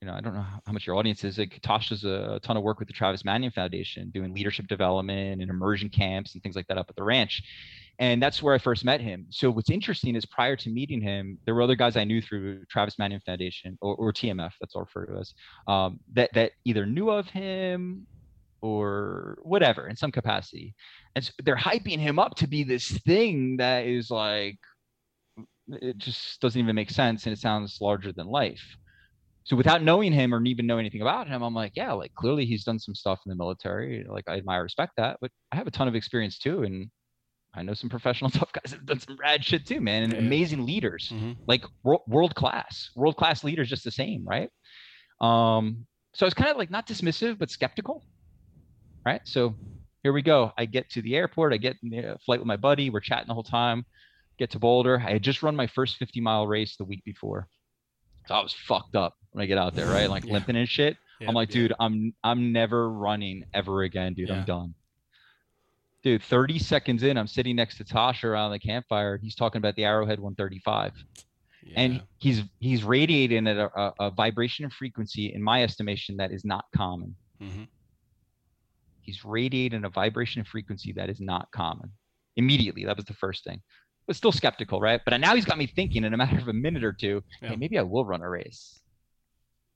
[0.00, 1.38] you know, I don't know how much your audience is.
[1.38, 5.40] Like Tosh does a ton of work with the Travis Manion Foundation, doing leadership development
[5.40, 7.42] and immersion camps and things like that up at the ranch
[7.98, 9.26] and that's where I first met him.
[9.30, 12.64] So what's interesting is prior to meeting him, there were other guys I knew through
[12.66, 15.34] Travis Manion Foundation or, or TMF, that's all referred to as,
[15.68, 18.06] um, that that either knew of him
[18.62, 20.74] or whatever in some capacity,
[21.14, 24.58] and so they're hyping him up to be this thing that is like
[25.68, 28.62] it just doesn't even make sense and it sounds larger than life.
[29.44, 32.46] So without knowing him or even knowing anything about him, I'm like, yeah, like clearly
[32.46, 34.04] he's done some stuff in the military.
[34.08, 36.90] Like I admire, respect that, but I have a ton of experience too, and
[37.56, 40.12] I know some professional tough guys that have done some rad shit too, man, and
[40.12, 40.18] Yeah.
[40.18, 41.36] amazing leaders, Mhm.
[41.46, 44.50] like wor- world class, world class leaders, just the same, right?
[45.20, 48.04] Um, so I was kind of like not dismissive, but skeptical,
[49.06, 49.20] right?
[49.24, 49.56] So
[50.02, 50.52] here we go.
[50.58, 51.52] I get to the airport.
[51.52, 52.90] I get in the flight with my buddy.
[52.90, 53.84] We're chatting the whole time.
[54.38, 54.98] Get to Boulder.
[55.00, 57.48] I had just run my first 50 mile race the week before,
[58.26, 60.10] so I was fucked up when I get out there, right?
[60.10, 60.32] Like Yeah.
[60.34, 60.96] limping and shit.
[61.20, 64.30] Yeah, I'm like, dude, I'm I'm never running ever again, dude.
[64.30, 64.74] I'm done.
[66.04, 69.16] Dude, 30 seconds in, I'm sitting next to Tosh around the campfire.
[69.20, 70.92] He's talking about the Arrowhead 135,
[71.64, 71.72] Yeah.
[71.80, 76.30] and he's he's radiating at a, a, a vibration and frequency, in my estimation, that
[76.30, 77.16] is not common.
[77.40, 77.68] Mhm.
[79.00, 81.90] He's radiating a vibration and frequency that is not common.
[82.36, 82.84] immediately.
[82.84, 83.62] That was the first thing.
[84.06, 85.00] But still skeptical, right?
[85.04, 87.50] But now he's got me thinking in a matter of a minute or two, yeah.
[87.50, 88.80] hey, maybe I will run a race.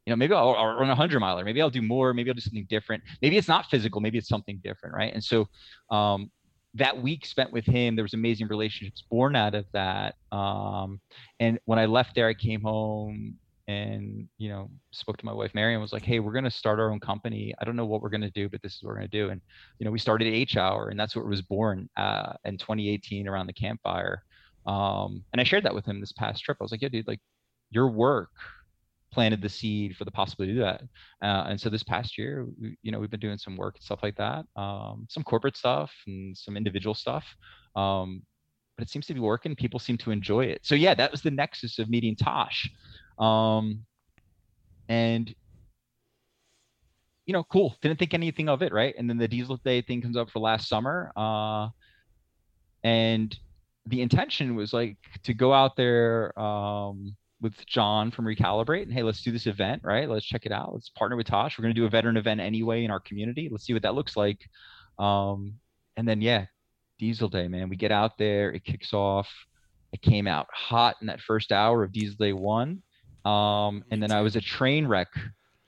[0.09, 1.45] You know, maybe I'll, I'll run a hundred miler.
[1.45, 2.15] Maybe I'll do more.
[2.15, 3.03] Maybe I'll do something different.
[3.21, 4.01] Maybe it's not physical.
[4.01, 5.13] Maybe it's something different, right?
[5.13, 5.51] And so,
[5.91, 6.31] um,
[6.73, 10.15] that week spent with him, there was amazing relationships born out of that.
[10.33, 10.99] Um,
[11.41, 13.35] and when I left there, I came home
[13.67, 16.51] and you know spoke to my wife Mary and was like, "Hey, we're going to
[16.51, 17.53] start our own company.
[17.61, 19.19] I don't know what we're going to do, but this is what we're going to
[19.25, 19.43] do." And
[19.79, 23.47] you know, we started H Hour, and that's what was born uh, in 2018 around
[23.47, 24.23] the campfire.
[24.67, 26.57] Um, and I shared that with him this past trip.
[26.59, 27.21] I was like, "Yeah, dude, like
[27.71, 28.31] your work
[29.11, 30.83] planted the seed for the possibility to do that."
[31.23, 33.85] Uh, and so this past year, we, you know, we've been doing some work and
[33.85, 37.25] stuff like that, um, some corporate stuff and some individual stuff.
[37.77, 38.23] Um,
[38.77, 39.57] but it seems to be working.
[39.57, 40.61] People seem to enjoy it.
[40.65, 42.71] So yeah, that was the nexus of meeting Tosh.
[43.19, 43.85] Um,
[44.89, 45.35] and
[47.27, 47.77] you know, cool.
[47.83, 48.95] Didn't think anything of it, right?
[48.97, 51.69] And then the Diesel Day thing comes up for last summer, uh,
[52.83, 53.37] and
[53.85, 59.03] the intention was like to go out there um, with John from Recalibrate and hey,
[59.03, 60.09] let's do this event, right?
[60.09, 60.73] Let's check it out.
[60.73, 61.59] Let's partner with Tosh.
[61.59, 63.49] We're going to do a veteran event anyway in our community.
[63.51, 64.49] Let's see what that looks like.
[64.99, 65.55] Um,
[65.97, 66.47] and then yeah,
[66.99, 67.69] Diesel Day, man.
[67.69, 68.53] We get out there.
[68.53, 69.29] It kicks off.
[69.95, 72.83] I came out hot in that first hour of Diesel Day one.
[73.25, 75.09] Um, and then I was a train wreck,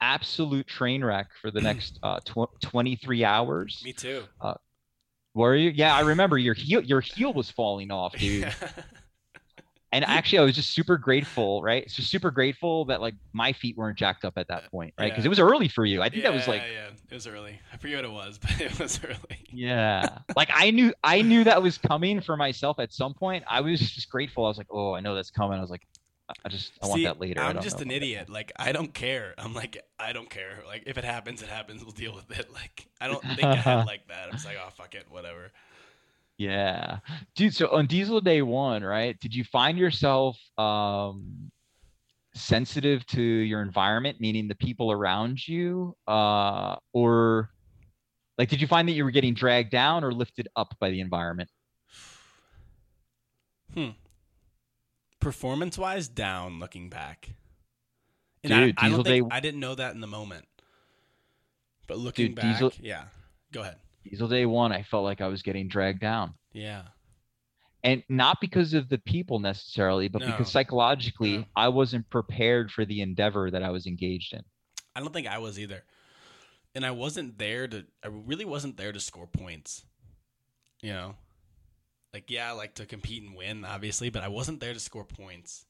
[0.01, 3.83] absolute train wreck for the next uh, tw- 23 hours.
[3.85, 4.25] Me too.
[4.41, 4.55] Uh,
[5.35, 5.71] were you?
[5.71, 6.83] Yeah, I remember your heel.
[6.83, 8.53] Your heel was falling off, dude.
[9.93, 11.89] and actually, I was just super grateful, right?
[11.89, 15.11] Just super grateful that like my feet weren't jacked up at that uh, point, right?
[15.11, 15.29] Because yeah.
[15.29, 16.01] it was early for you.
[16.01, 17.61] I think yeah, that was like, yeah, it was early.
[17.73, 19.47] I forget what it was, but it was early.
[19.51, 23.43] Yeah, like I knew, I knew that was coming for myself at some point.
[23.49, 24.45] I was just grateful.
[24.45, 25.59] I was like, oh, I know that's coming.
[25.59, 25.87] I was like,
[26.45, 27.41] I just I See, want that later.
[27.41, 28.29] I'm just an idiot.
[28.31, 29.35] Like I don't care.
[29.39, 30.63] I'm like I don't care.
[30.67, 31.83] Like if it happens, it happens.
[31.83, 32.49] We'll deal with it.
[32.61, 34.27] Like I don't think ahead like that.
[34.27, 35.51] I'm just like oh fuck it, whatever.
[36.41, 37.01] Yeah,
[37.37, 37.55] dude.
[37.55, 39.19] So on Diesel Day One, right?
[39.21, 41.51] Did you find yourself um,
[42.35, 47.51] sensitive to your environment, meaning the people around you, uh, or
[48.39, 51.01] like did you find that you were getting dragged down or lifted up by the
[51.01, 51.51] environment?
[53.75, 53.91] Hmm
[55.21, 57.35] performance wise down looking back.
[58.43, 59.37] And Dude, I, I don't think Day...
[59.37, 60.47] I didn't know that in the moment.
[61.87, 62.73] But looking Dude, back, Diesel...
[62.81, 63.05] yeah.
[63.53, 63.77] Go ahead.
[64.05, 66.35] Diesel Day one, I felt like I was getting dragged down.
[66.53, 66.83] Yeah.
[67.83, 70.27] And not because of the people necessarily, but no.
[70.27, 71.45] because psychologically no.
[71.57, 74.43] I wasn't prepared for the endeavor that I was engaged in.
[74.95, 75.83] I don't think I was either.
[76.75, 79.85] And I wasn't there to I really wasn't there to score points.
[80.83, 81.15] You know?
[82.13, 85.05] Like, yeah, I like to compete and win, obviously, but I wasn't there to score
[85.05, 85.65] points.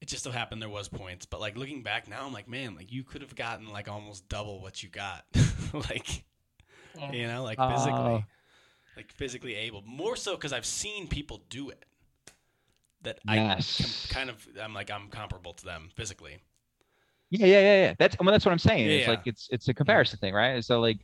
[0.00, 2.76] It just so happened there was points, but like looking back now, I'm like, man,
[2.76, 5.24] like you could have gotten like almost double what you got,
[5.72, 6.24] like,
[7.12, 8.20] you know, like physically, uh,
[8.96, 9.82] like physically able.
[9.86, 11.84] More so because I've seen people do it.
[13.02, 14.08] That yes.
[14.10, 16.38] I kind of, I'm like, I'm comparable to them physically.
[17.30, 17.94] Yeah, yeah, yeah, yeah.
[17.98, 18.86] That's, I mean, that's what I'm saying.
[18.86, 19.10] Yeah, it's yeah.
[19.10, 20.64] like it's it's a comparison thing, right?
[20.64, 20.98] So like,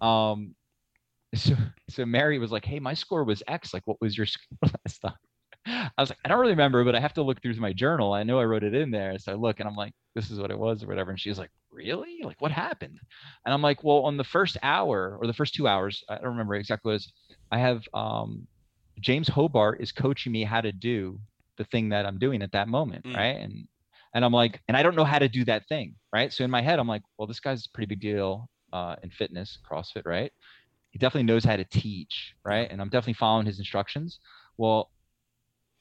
[0.00, 0.54] um,
[1.34, 1.54] so
[1.88, 3.74] so Mary was like, "Hey, my score was X.
[3.74, 5.12] Like, what was your score last time?"
[5.66, 8.12] I was like, "I don't really remember, but I have to look through my journal.
[8.12, 10.38] I know I wrote it in there." So I look and I'm like, "This is
[10.38, 12.20] what it was, or whatever." And she's like, "Really?
[12.22, 12.98] Like, what happened?"
[13.44, 16.28] And I'm like, "Well, on the first hour or the first two hours, I don't
[16.28, 17.12] remember exactly what it was.
[17.50, 18.46] I have um,
[19.00, 21.18] James Hobart is coaching me how to do
[21.56, 23.16] the thing that I'm doing at that moment, mm.
[23.16, 23.36] right?
[23.40, 23.66] And
[24.14, 26.32] and I'm like, and I don't know how to do that thing, right?
[26.32, 29.10] So in my head, I'm like, well, this guy's a pretty big deal uh, in
[29.10, 30.30] fitness, CrossFit, right?
[30.94, 32.70] he definitely knows how to teach, right?
[32.70, 34.20] And I'm definitely following his instructions.
[34.58, 34.92] Well,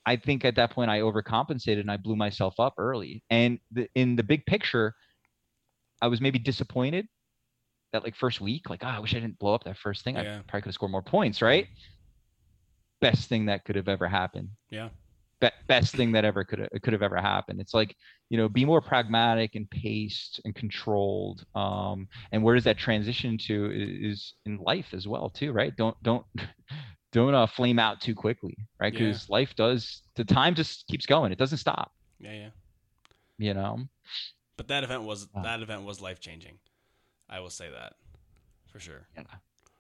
[0.08, 3.24] I think at that point I overcompensated and I blew myself up early.
[3.30, 4.96] And the, in the big picture,
[6.04, 7.08] I was maybe disappointed
[7.94, 10.16] that like first week, like, oh, I wish I didn't blow up that first thing.
[10.16, 10.22] Yeah.
[10.22, 11.68] I probably could have scored more points, right?
[13.02, 14.50] Best thing that could have ever happened.
[14.70, 14.90] Yeah
[15.44, 17.60] be- best thing that ever could have, could have ever happened.
[17.60, 17.96] It's like
[18.30, 21.46] you know, be more pragmatic and paced and controlled.
[21.54, 25.76] Um, and where does that transition to is in life as well too, right?
[25.76, 26.26] Don't don't
[27.12, 28.94] don't uh, flame out too quickly, right?
[28.94, 29.34] Because yeah.
[29.34, 31.92] life does the time just keeps going; it doesn't stop.
[32.20, 32.50] Yeah, yeah.
[33.38, 33.80] You know.
[34.58, 36.60] But that event was that event was life changing.
[37.30, 37.94] I will say that
[38.72, 39.08] for sure.
[39.16, 39.24] Yeah.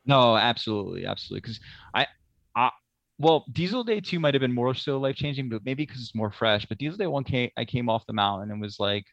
[0.05, 1.41] No, absolutely, absolutely.
[1.41, 1.59] Because
[1.93, 2.07] I,
[2.55, 2.71] I,
[3.19, 6.15] well, Diesel Day two might have been more so life changing, but maybe because it's
[6.15, 6.65] more fresh.
[6.65, 9.05] But Diesel Day one came, I came off the mountain and was like,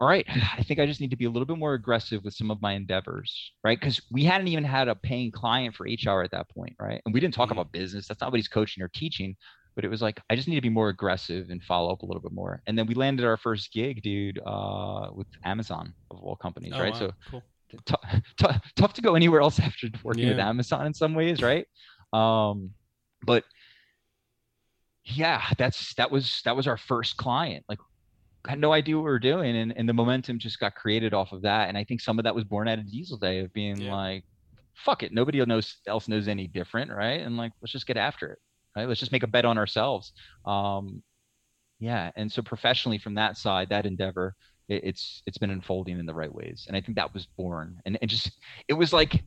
[0.00, 2.34] all right, I think I just need to be a little bit more aggressive with
[2.34, 3.78] some of my endeavors, right?
[3.78, 7.00] Because we hadn't even had a paying client for H Hour at that point, right?
[7.04, 7.58] And we didn't talk mm-hmm.
[7.58, 8.08] about business.
[8.08, 9.36] That's not what he's coaching or teaching.
[9.78, 12.06] But it was like I just need to be more aggressive and follow up a
[12.06, 12.60] little bit more.
[12.66, 16.80] And then we landed our first gig, dude, uh, with Amazon of all companies, oh,
[16.80, 16.92] right?
[16.94, 16.98] Wow.
[16.98, 17.42] So cool.
[17.70, 17.94] T-
[18.36, 20.30] t- tough to go anywhere else after working yeah.
[20.30, 21.64] with Amazon in some ways, right?
[22.12, 22.70] Um,
[23.24, 23.44] but
[25.04, 27.64] yeah, that's that was that was our first client.
[27.68, 27.78] Like
[28.48, 31.30] had no idea what we were doing and, and the momentum just got created off
[31.30, 31.68] of that.
[31.68, 33.94] And I think some of that was born out of Diesel Day of being yeah.
[33.94, 34.24] like,
[34.74, 37.20] fuck it, nobody knows else knows any different, right?
[37.20, 38.38] And like let's just get after it.
[38.78, 38.88] Right.
[38.88, 40.12] Let's just make a bet on ourselves.
[40.44, 41.02] Um
[41.80, 42.10] yeah.
[42.16, 44.34] And so professionally from that side, that endeavor,
[44.68, 46.64] it, it's it's been unfolding in the right ways.
[46.68, 47.80] And I think that was born.
[47.84, 48.30] And and just
[48.68, 49.22] it was like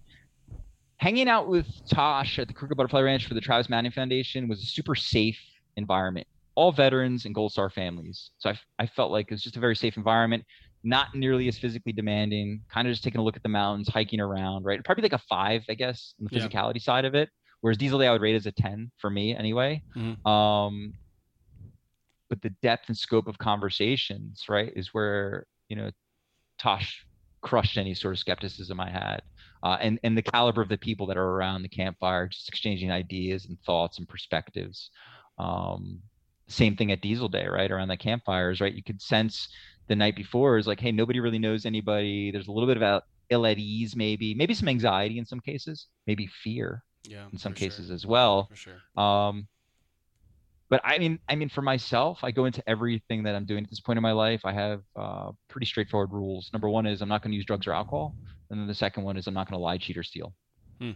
[1.02, 4.62] hanging out with Tosh at the Crooked Butterfly Ranch for the Travis Manion Foundation was
[4.62, 5.40] a super safe
[5.76, 6.28] environment.
[6.54, 8.30] All veterans and Gold Star families.
[8.38, 10.46] So I, I felt like it was just a very safe environment,
[10.84, 14.20] not nearly as physically demanding, kind of just taking a look at the mountains, hiking
[14.20, 14.84] around, right?
[14.84, 16.82] Probably like a five, I guess, on the physicality yeah.
[16.82, 17.30] side of it.
[17.62, 19.84] Whereas Diesel Day I would rate as a 10 for me anyway.
[19.96, 20.28] Mm-hmm.
[20.28, 20.94] Um,
[22.30, 25.92] but the depth and scope of conversations, right, is where, you know,
[26.58, 27.06] Tosh
[27.42, 29.22] crushed any sort of skepticism I had.
[29.64, 32.92] Uh, and, and the caliber of the people that are around the campfire, just exchanging
[32.92, 34.90] ideas and thoughts and perspectives.
[35.38, 36.00] Um,
[36.48, 37.70] same thing at Diesel Day, right?
[37.70, 38.74] Around the campfires, right?
[38.74, 39.50] You could sense
[39.88, 42.32] the night before is like, hey, nobody really knows anybody.
[42.32, 45.88] There's a little bit of ill at ease, maybe, maybe some anxiety in some cases,
[46.08, 47.96] maybe fear yeah, in some cases sure.
[47.96, 48.48] as well.
[48.50, 49.04] For sure.
[49.04, 49.48] Um,
[50.70, 53.70] but I mean, I mean, for myself, I go into everything that I'm doing at
[53.70, 54.42] this point in my life.
[54.46, 56.50] I have uh, pretty straightforward rules.
[56.54, 58.16] Number one is I'm not going to use drugs or alcohol,
[58.50, 60.34] and then the second one is I'm not going to lie, cheat, or steal.
[60.80, 60.92] Hmm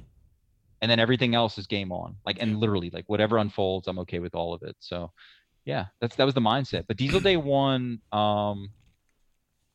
[0.81, 2.15] and then everything else is game on.
[2.25, 4.75] Like and literally like whatever unfolds, I'm okay with all of it.
[4.79, 5.11] So
[5.65, 6.85] yeah, that's that was the mindset.
[6.87, 8.69] But Diesel Day One, um,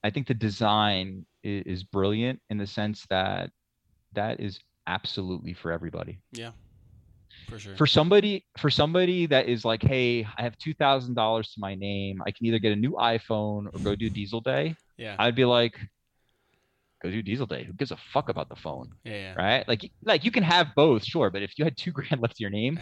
[0.04, 3.50] I think the design is, is brilliant in the sense that
[4.12, 6.20] that is absolutely for everybody.
[6.32, 6.50] Yeah.
[7.48, 7.76] For sure.
[7.76, 11.74] For somebody for somebody that is like, hey, I have two thousand dollars to my
[11.74, 12.22] name.
[12.26, 14.76] I can either get a new iPhone or go do Diesel Day.
[14.96, 15.16] Yeah.
[15.18, 15.78] I'd be like,
[17.02, 17.64] go do Diesel Day.
[17.64, 18.90] Who gives a fuck about the phone?
[19.04, 19.34] Yeah.
[19.34, 19.66] Right?
[19.66, 21.30] Like, like you can have both, sure.
[21.30, 22.78] But if you had two grand left to your name,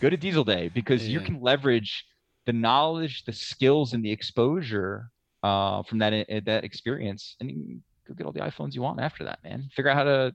[0.00, 2.04] go to Diesel Day because yeah, you can leverage
[2.46, 5.10] the knowledge, the skills, and the exposure
[5.42, 9.00] uh, from that uh, that experience, and you go get all the iPhones you want
[9.00, 9.68] after that, man.
[9.76, 10.34] Figure out how to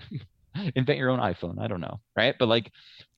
[0.74, 1.60] invent your own iPhone.
[1.60, 2.34] I don't know, right?
[2.38, 2.70] But like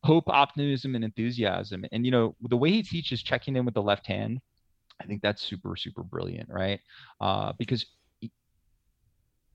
[0.05, 3.83] hope, optimism, and enthusiasm, and you know the way he teaches checking in with the
[3.83, 4.41] left hand.
[5.01, 6.81] I think that's super, super brilliant, right?
[7.21, 7.87] Uh, because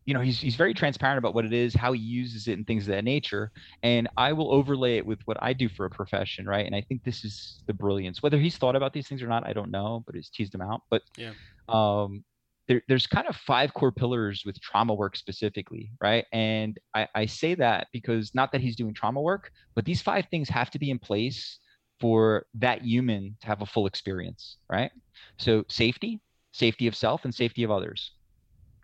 [0.05, 2.67] you know he's he's very transparent about what it is how he uses it and
[2.67, 3.51] things of that nature
[3.83, 6.81] and i will overlay it with what i do for a profession right and i
[6.81, 9.71] think this is the brilliance whether he's thought about these things or not i don't
[9.71, 11.31] know but he's teased them out but yeah
[11.69, 12.23] um
[12.67, 17.25] there, there's kind of five core pillars with trauma work specifically right and I, I
[17.25, 20.79] say that because not that he's doing trauma work but these five things have to
[20.79, 21.59] be in place
[21.99, 24.91] for that human to have a full experience right
[25.37, 26.19] so safety
[26.51, 28.11] safety of self and safety of others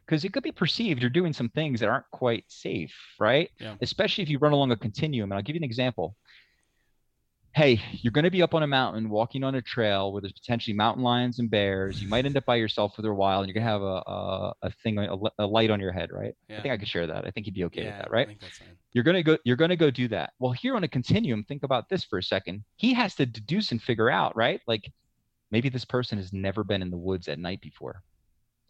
[0.09, 3.49] because it could be perceived you're doing some things that aren't quite safe, right?
[3.59, 3.75] Yeah.
[3.81, 5.31] Especially if you run along a continuum.
[5.31, 6.15] And I'll give you an example.
[7.59, 10.31] Hey, you're going to be up on a mountain walking on a trail where there's
[10.31, 12.01] potentially mountain lions and bears.
[12.01, 14.01] You might end up by yourself for a while and you're going to have a,
[14.09, 16.33] a, a thing, a, a, light on your head, right?
[16.47, 16.59] Yeah.
[16.59, 17.27] I think I could share that.
[17.27, 18.27] I think you'd be okay yeah, with that, right?
[18.27, 18.69] fine.
[18.93, 20.31] You're going to go, you're going to go do that.
[20.39, 22.63] Well, here on a continuum, think about this for a second.
[22.77, 24.61] He has to deduce and figure out, right?
[24.65, 24.89] Like
[25.51, 28.03] maybe this person has never been in the woods at night before,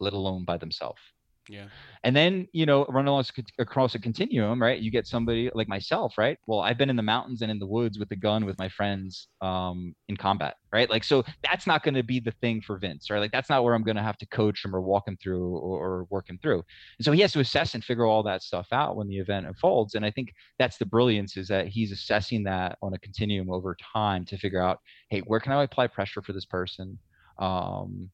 [0.00, 1.00] let alone by themselves
[1.48, 1.66] yeah.
[2.04, 3.24] And then, you know, run along
[3.58, 4.78] across a continuum, right?
[4.78, 6.38] You get somebody like myself, right?
[6.46, 8.68] Well, I've been in the mountains and in the woods with a gun with my
[8.68, 10.88] friends um, in combat, right?
[10.88, 13.18] Like, so that's not going to be the thing for Vince, right?
[13.18, 15.56] Like, that's not where I'm going to have to coach him or walk him through
[15.56, 16.62] or, or work him through.
[16.98, 19.46] And so he has to assess and figure all that stuff out when the event
[19.46, 19.94] unfolds.
[19.94, 23.76] And I think that's the brilliance is that he's assessing that on a continuum over
[23.92, 24.78] time to figure out,
[25.10, 26.98] hey, where can I apply pressure for this person?
[27.38, 28.10] Um,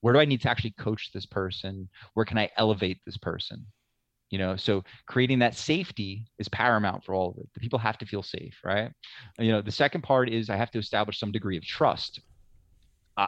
[0.00, 1.88] where do i need to actually coach this person?
[2.14, 3.66] Where can i elevate this person?
[4.30, 7.48] You know so creating that safety is paramount for all of it.
[7.54, 8.90] The people have to feel safe right?
[9.38, 12.20] You know the second part is i have to establish some degree of trust.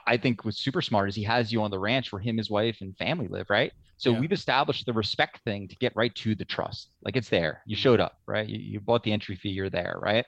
[0.07, 2.51] I think what's super smart is he has you on the ranch where him his
[2.51, 3.73] wife and family live right?
[3.97, 4.21] So yeah.
[4.21, 6.91] we've established the respect thing to get right to the trust.
[7.03, 7.63] Like it's there.
[7.65, 8.47] You showed up right?
[8.47, 10.27] You, you bought the entry fee you're there right?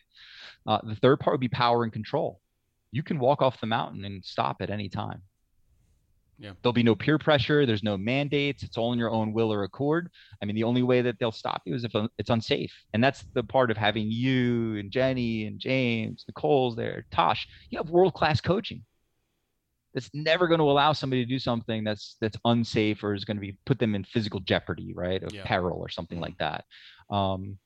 [0.66, 2.40] Uh, the third part would be power and control.
[2.90, 5.22] You can walk off the mountain and stop at any time
[6.40, 6.52] yeah.
[6.62, 7.66] There'll be no peer pressure.
[7.66, 8.62] There's no mandates.
[8.62, 10.10] It's all in your own will or accord.
[10.42, 12.72] I mean, the only way that they'll stop you is if it's unsafe.
[12.94, 17.46] And that's the part of having you and Jenny and James, Nicole's there, Tosh.
[17.68, 18.82] You have world class coaching.
[19.92, 23.36] That's never going to allow somebody to do something that's that's unsafe or is going
[23.36, 25.44] to be put them in physical jeopardy, right, of yeah.
[25.44, 26.22] peril or something mm-hmm.
[26.22, 26.64] like that.
[27.14, 27.58] Um,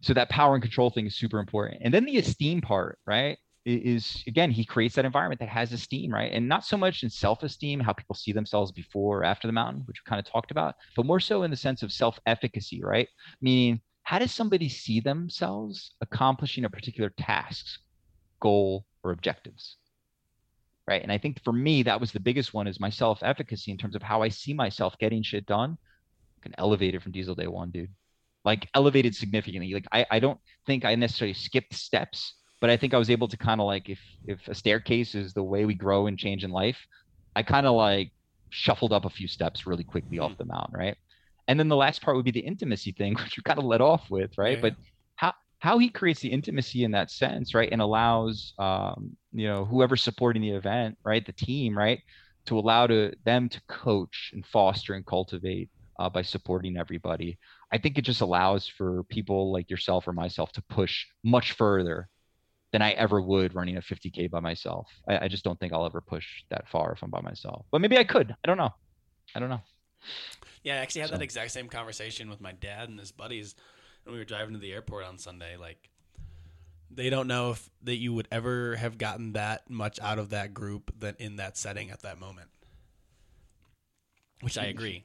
[0.00, 1.82] so that power and control thing is super important.
[1.84, 3.38] And then the esteem part, right?
[3.66, 7.10] Is again he creates that environment that has esteem right and not so much in
[7.10, 10.50] self-esteem how people see themselves before or after the mountain which we kind of talked
[10.50, 13.08] about but more so in the sense of self-efficacy right
[13.42, 13.78] meaning
[14.10, 17.64] how does somebody see themselves accomplishing a particular task,
[18.40, 19.76] goal, or objectives?
[20.86, 21.00] Right.
[21.00, 23.78] And I think for me, that was the biggest one is my self efficacy in
[23.78, 25.78] terms of how I see myself getting shit done.
[26.42, 27.90] Can elevate it from diesel day one, dude.
[28.44, 29.72] Like elevated significantly.
[29.72, 33.28] Like I, I don't think I necessarily skipped steps, but I think I was able
[33.28, 36.44] to kind of like if if a staircase is the way we grow and change
[36.44, 36.78] in life,
[37.34, 38.12] I kind of like
[38.50, 40.32] shuffled up a few steps really quickly mm-hmm.
[40.32, 40.96] off the mountain, right?
[41.48, 43.80] And then the last part would be the intimacy thing, which we kind of let
[43.80, 44.56] off with, right?
[44.56, 44.76] Yeah, but
[45.16, 49.64] how how he creates the intimacy in that sense, right, and allows um, you know
[49.64, 52.00] whoever supporting the event, right, the team, right,
[52.46, 57.38] to allow to them to coach and foster and cultivate uh, by supporting everybody.
[57.72, 62.08] I think it just allows for people like yourself or myself to push much further
[62.72, 64.88] than I ever would running a 50k by myself.
[65.08, 67.66] I, I just don't think I'll ever push that far if I'm by myself.
[67.70, 68.30] But maybe I could.
[68.30, 68.72] I don't know.
[69.34, 69.60] I don't know.
[70.62, 71.16] Yeah, I actually had so.
[71.16, 73.54] that exact same conversation with my dad and his buddies
[74.04, 75.56] when we were driving to the airport on Sunday.
[75.56, 75.88] Like,
[76.90, 80.54] they don't know if that you would ever have gotten that much out of that
[80.54, 82.48] group than in that setting at that moment.
[84.42, 85.04] Which I agree.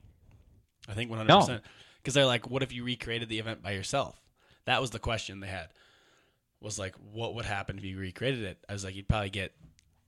[0.88, 1.28] I think 100%.
[1.28, 1.62] Because no.
[2.06, 4.22] they're like, what if you recreated the event by yourself?
[4.66, 5.70] That was the question they had.
[6.66, 8.58] Was like, what would happen if you recreated it?
[8.68, 9.54] I was like, you'd probably get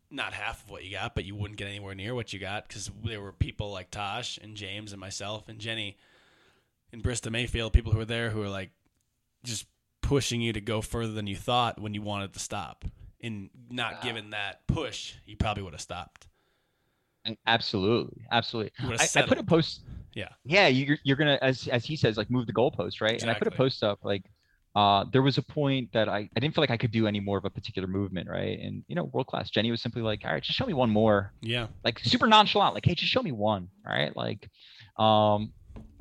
[0.10, 2.68] not half of what you got, but you wouldn't get anywhere near what you got
[2.68, 5.98] because there were people like Tosh and James and myself and Jenny
[6.92, 8.72] in Bristol Mayfield, people who were there who were like
[9.44, 9.68] just
[10.02, 12.86] pushing you to go further than you thought when you wanted to stop.
[13.22, 14.00] And not wow.
[14.04, 16.28] given that push, you probably would have stopped.
[17.46, 18.72] Absolutely, absolutely.
[18.80, 19.82] I, I, put a post.
[20.14, 20.68] Yeah, yeah.
[20.68, 23.16] You're you're gonna as as he says like move the goalpost, right?
[23.16, 23.22] Exactly.
[23.22, 24.24] And I put a post up like
[24.78, 27.20] uh, there was a point that I, I didn't feel like I could do any
[27.20, 28.60] more of a particular movement, right?
[28.60, 30.92] And you know, world class Jenny was simply like, all right, just show me one
[30.92, 31.34] more.
[31.42, 31.66] Yeah.
[31.84, 33.70] Like super nonchalant, like, hey, just show me one.
[33.88, 34.16] All right.
[34.16, 34.48] Like,
[35.00, 35.52] um,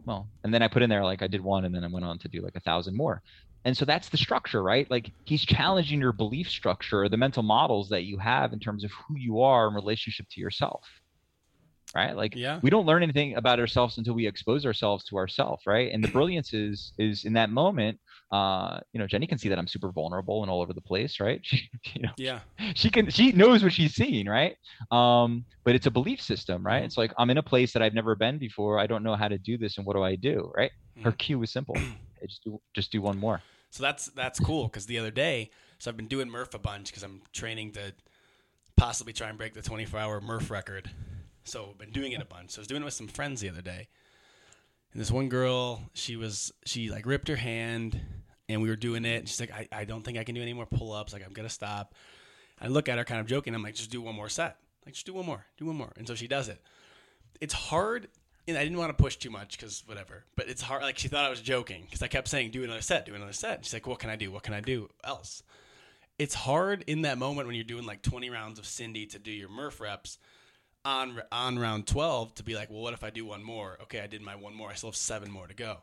[0.04, 2.04] well, and then I put in there like I did one and then I went
[2.04, 3.22] on to do like a thousand more.
[3.64, 4.88] And so that's the structure, right?
[4.90, 8.90] Like he's challenging your belief structure the mental models that you have in terms of
[8.90, 10.84] who you are in relationship to yourself
[11.94, 12.58] right like yeah.
[12.64, 16.08] we don't learn anything about ourselves until we expose ourselves to ourselves right and the
[16.08, 17.96] brilliance is is in that moment
[18.32, 21.20] uh you know jenny can see that i'm super vulnerable and all over the place
[21.20, 22.40] right she, you know yeah
[22.74, 24.56] she can she knows what she's seeing right
[24.90, 26.86] um but it's a belief system right mm-hmm.
[26.86, 29.28] it's like i'm in a place that i've never been before i don't know how
[29.28, 31.04] to do this and what do i do right mm-hmm.
[31.04, 31.76] her cue is simple
[32.26, 35.90] just do just do one more so that's that's cool because the other day so
[35.90, 37.92] i've been doing murph a bunch because i'm training to
[38.76, 40.90] possibly try and break the 24 hour murph record
[41.46, 42.50] so I've been doing it a bunch.
[42.50, 43.88] So I was doing it with some friends the other day.
[44.92, 48.00] And this one girl, she was she like ripped her hand
[48.48, 49.18] and we were doing it.
[49.18, 51.12] And she's like, I, I don't think I can do any more pull ups.
[51.12, 51.94] Like I'm gonna stop.
[52.60, 53.54] I look at her kind of joking.
[53.54, 54.56] I'm like, just do one more set.
[54.84, 55.92] Like just do one more, do one more.
[55.96, 56.62] And so she does it.
[57.40, 58.08] It's hard
[58.48, 60.24] and I didn't want to push too much because whatever.
[60.36, 60.82] But it's hard.
[60.82, 63.32] Like she thought I was joking because I kept saying, "Do another set, do another
[63.32, 64.30] set." She's like, "What can I do?
[64.30, 65.42] What can I do else?"
[66.18, 69.30] It's hard in that moment when you're doing like 20 rounds of Cindy to do
[69.30, 70.18] your Murph reps
[70.86, 73.76] on on round 12 to be like, well, what if I do one more?
[73.82, 74.70] Okay, I did my one more.
[74.70, 75.78] I still have seven more to go.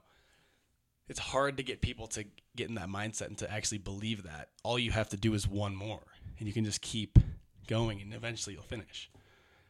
[1.09, 2.23] It's hard to get people to
[2.55, 4.49] get in that mindset and to actually believe that.
[4.63, 6.03] All you have to do is one more,
[6.39, 7.19] and you can just keep
[7.67, 9.11] going, and eventually you'll finish.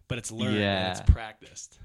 [0.07, 0.89] But it's learned yeah.
[0.89, 1.79] and it's practiced.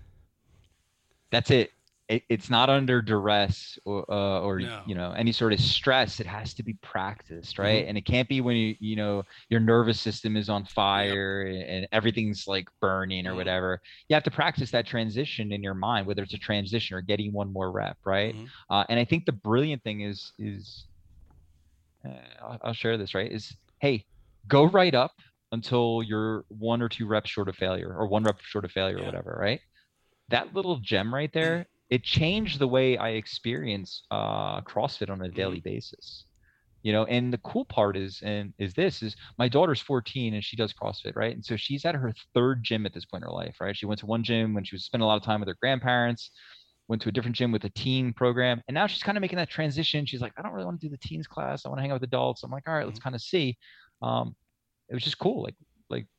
[1.31, 1.73] That's it
[2.09, 4.81] it, it's not under duress or, uh, or no.
[4.87, 7.89] you know any sort of stress it has to be practiced right mm-hmm.
[7.91, 11.67] and it can't be when you you know your nervous system is on fire yep.
[11.69, 13.39] and everything's like burning or mm-hmm.
[13.39, 17.01] whatever you have to practice that transition in your mind whether it's a transition or
[17.01, 18.47] getting one more rep right mm-hmm.
[18.71, 20.87] uh, and i think the brilliant thing is is
[22.07, 24.05] uh, I'll, I'll share this right is hey
[24.49, 25.13] go right up
[25.53, 28.97] until you're one or two reps short of failure or one rep short of failure
[28.97, 29.03] yeah.
[29.03, 29.61] or whatever right
[30.31, 35.29] that little gem right there it changed the way I experience uh, CrossFit on a
[35.29, 35.75] daily mm-hmm.
[35.75, 36.25] basis.
[36.83, 40.45] You know, and the cool part is, and is this is my daughter's 14 and
[40.45, 41.35] she does CrossFit, right?
[41.35, 43.77] And so she's at her third gym at this point in her life, right?
[43.77, 45.57] She went to one gym when she was spending a lot of time with her
[45.61, 46.31] grandparents,
[46.87, 49.39] went to a different gym with a teen program, and now she's kind of making
[49.39, 50.07] that transition.
[50.07, 51.67] She's like, I don't really want to do the teens class.
[51.67, 52.45] I want to hang out with adults.
[52.45, 53.05] I'm like, all right, let's mm-hmm.
[53.05, 53.59] kind of see.
[54.01, 54.37] Um,
[54.89, 55.43] it was just cool.
[55.43, 55.57] Like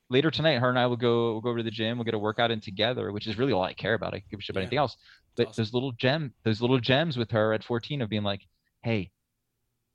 [0.10, 1.98] later tonight, her and I will go we'll go over to the gym.
[1.98, 4.14] We'll get a workout in together, which is really all I care about.
[4.14, 4.64] I give a shit about yeah.
[4.64, 4.98] anything else.
[5.36, 5.62] But awesome.
[5.62, 8.42] those little gem, those little gems with her at 14 of being like,
[8.84, 9.12] hey,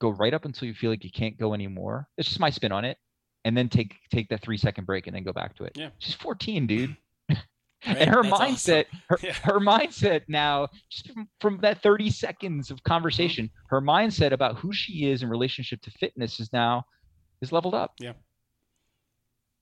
[0.01, 2.09] go right up until you feel like you can't go anymore.
[2.17, 2.99] It's just my spin on it,
[3.45, 5.73] and then take take that three second break and then go back to it.
[5.77, 6.97] Yeah, she's 14, dude.
[7.87, 7.99] Right?
[7.99, 9.01] and her That's mindset awesome.
[9.11, 9.33] her, yeah.
[9.43, 13.75] her mindset now just from, from, that 30 seconds of conversation mm-hmm.
[13.75, 16.87] her mindset about who she is in relationship to fitness is now
[17.43, 18.15] is leveled up yeah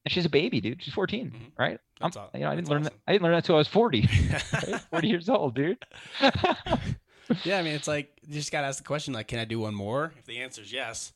[0.05, 0.83] and she's a baby, dude.
[0.83, 1.37] She's 14, mm-hmm.
[1.59, 1.79] right?
[2.35, 2.85] you know, I didn't learn awesome.
[2.85, 2.95] that.
[3.07, 4.01] I didn't learn that until I was 40.
[4.33, 4.81] right?
[4.91, 5.85] 40 years old, dude.
[7.45, 9.61] yeah, I mean, it's like you just gotta ask the question, like, can I do
[9.61, 10.13] one more?
[10.19, 11.13] If the answer is yes,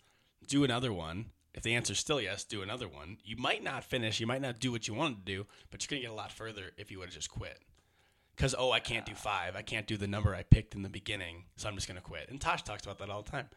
[0.47, 1.26] do another one.
[1.53, 3.16] If the answer is still yes, do another one.
[3.24, 5.97] You might not finish, you might not do what you wanted to do, but you're
[5.97, 7.59] gonna get a lot further if you would have just quit.
[8.37, 10.91] Because oh, I can't do five, I can't do the number I picked in the
[10.91, 12.28] beginning, so I'm just gonna quit.
[12.28, 13.49] And Tosh talks about that all the time.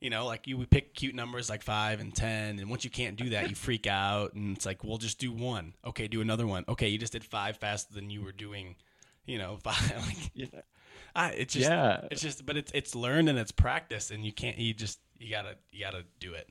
[0.00, 2.90] You know, like you would pick cute numbers like five and ten, and once you
[2.90, 5.72] can't do that, you freak out, and it's like, we'll just do one.
[5.86, 6.64] Okay, do another one.
[6.68, 8.76] Okay, you just did five faster than you were doing,
[9.24, 9.92] you know, five.
[10.06, 10.60] Like, Yeah.
[11.14, 12.02] I, it's just, Yeah.
[12.10, 15.30] it's just, but it's it's learned and it's practice, and you can't, you just, you
[15.30, 16.50] gotta, you gotta do it.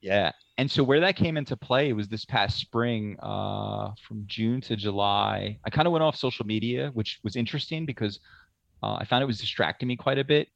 [0.00, 0.32] Yeah.
[0.58, 4.74] And so where that came into play was this past spring, uh, from June to
[4.74, 5.58] July.
[5.64, 8.18] I kind of went off social media, which was interesting because
[8.82, 10.48] uh, I found it was distracting me quite a bit.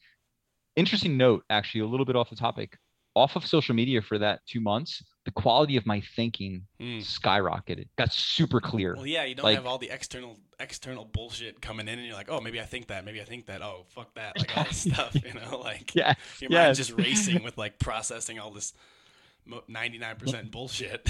[0.77, 2.79] Interesting note, actually, a little bit off the topic.
[3.15, 6.99] Off of social media for that two months, the quality of my thinking Hmm.
[6.99, 7.89] skyrocketed.
[7.97, 8.95] Got super clear.
[8.95, 12.17] Well, yeah, you don't Like- have all the external external bullshit coming in, and you're
[12.17, 13.61] like, oh, maybe I think that, maybe I think that.
[13.63, 16.15] Oh, fuck that, like all this stuff, you know, like Yeah.
[16.41, 16.65] your yes.
[16.67, 18.75] mind's just racing with like processing all this
[19.69, 21.09] ninety nine percent bullshit.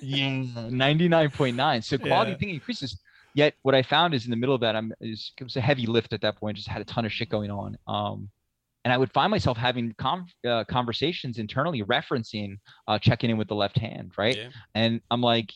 [0.00, 0.28] yeah
[0.70, 2.36] 99.9 so quality Yeah.
[2.36, 2.98] thinking increases
[3.34, 5.60] yet what i found is in the middle of that i'm is, it was a
[5.60, 8.28] heavy lift at that point just had a ton of shit going on um
[8.84, 12.56] and i would find myself having com- uh, conversations internally referencing
[12.88, 14.36] uh, checking in with the left hand right?
[14.36, 14.48] Yeah.
[14.74, 15.52] and i'm like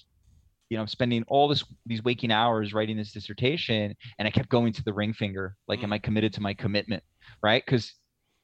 [0.68, 4.48] you know i'm spending all this these waking hours writing this dissertation and i kept
[4.48, 5.54] going to the ring finger.
[5.68, 5.94] Like am Mm.
[5.94, 7.02] i committed to my commitment
[7.42, 7.62] right?
[7.64, 7.92] Because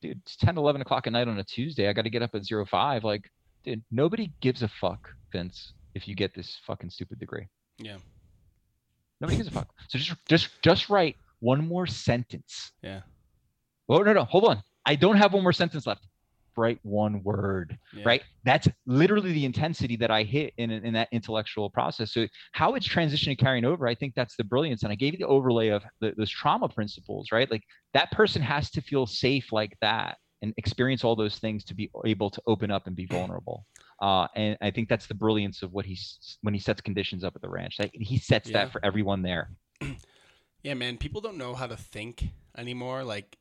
[0.01, 1.89] dude it's 10 11 o'clock at night on a tuesday.
[1.89, 3.05] I got to get up at zero five.
[3.05, 3.31] Like
[3.65, 7.47] dude nobody gives a fuck vince if you get this fucking stupid degree.
[7.79, 7.99] Yeah.
[9.21, 9.69] nobody gives a fuck.
[9.89, 12.73] So just just just write one more sentence.
[12.83, 13.01] Yeah.
[13.89, 16.07] oh no no hold on i don't have one more sentence left.
[16.55, 18.03] Write one word Yeah.
[18.05, 18.23] right?
[18.45, 22.13] That's literally the intensity that i hit in, in that intellectual process.
[22.13, 24.83] So how it's transitioning carrying over i think that's the brilliance.
[24.83, 27.51] And i gave you the overlay of the, those trauma principles right?
[27.51, 27.65] Like
[27.95, 31.89] that person has to feel safe like that and experience all those things to be
[32.05, 33.65] able to open up and be vulnerable.
[34.03, 37.35] Uh, and i think that's the brilliance of what he's when he sets conditions up
[37.35, 37.77] at the ranch.
[37.79, 38.65] Like he sets Yeah.
[38.65, 39.53] that for everyone there.
[40.65, 43.03] Yeah, man, people don't know how to think anymore.
[43.03, 43.37] Like,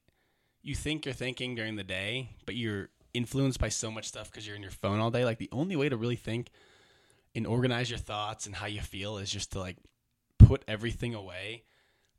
[0.63, 4.45] you think you're thinking during the day, but you're influenced by so much stuff because
[4.45, 5.25] you're in your phone all day.
[5.25, 6.49] Like, the only way to really think
[7.35, 9.77] and organize your thoughts and how you feel is just to, like,
[10.37, 11.63] put everything away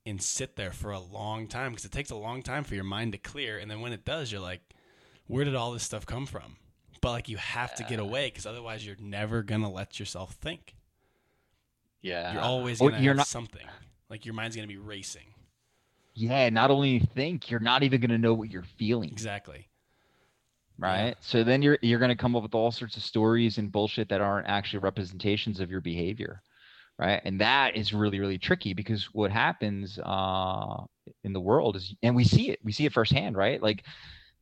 [0.05, 2.85] and sit there for a long time because it takes a long time for your
[2.85, 3.59] mind to clear.
[3.59, 4.61] And then when it does, you're like,
[5.27, 6.57] where did all this stuff come from?
[7.01, 10.33] But, like, you have to get away because otherwise you're never going to let yourself
[10.35, 10.75] think.
[12.01, 13.67] yeah You're always going to you're have not- something.
[14.11, 15.32] Like, your mind's going to be racing.
[16.15, 19.69] Yeah not only think you're not even going to know what you're feeling Exactly.
[20.79, 23.71] right so then you're you're going to come up with all sorts of stories and
[23.73, 26.43] bullshit that aren't actually representations of your behavior
[26.99, 30.77] right and that is really really tricky because what happens uh
[31.25, 33.85] in the world is and we see it we see it firsthand right like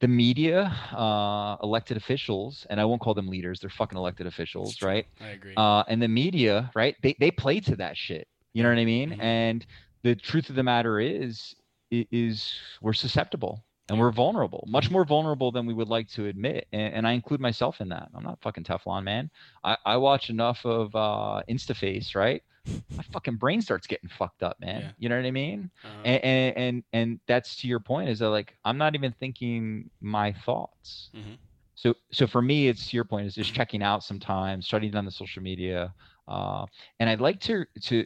[0.00, 0.62] the media
[0.96, 5.28] uh elected officials and i won't call them leaders they're fucking elected officials right I
[5.28, 5.54] agree.
[5.56, 6.96] uh, and the media, right?
[7.02, 8.26] They they play to that shit.
[8.54, 9.10] You know what I mean?
[9.10, 9.22] Mhm.
[9.22, 9.66] And
[10.02, 11.54] the truth of the matter is,
[11.90, 16.68] is we're susceptible and we're vulnerable, much more vulnerable than we would like to admit.
[16.72, 18.08] And, and I include myself in that.
[18.14, 19.30] I'm not fucking Teflon, man.
[19.64, 22.42] I, I watch enough of uh, InstaFace, right?
[22.96, 24.82] My fucking brain starts getting fucked up, man.
[24.82, 24.90] Yeah.
[24.98, 25.70] You know what I mean?
[25.82, 26.02] Uh-huh.
[26.04, 28.10] And, and and and that's to your point.
[28.10, 31.10] Is that like I'm not even thinking my thoughts.
[31.16, 31.38] Mhm.
[31.74, 35.06] So so for me, it's to your point is just checking out sometimes, shutting down
[35.06, 35.94] the social media,
[36.28, 36.66] uh,
[37.00, 38.04] and I'd like to to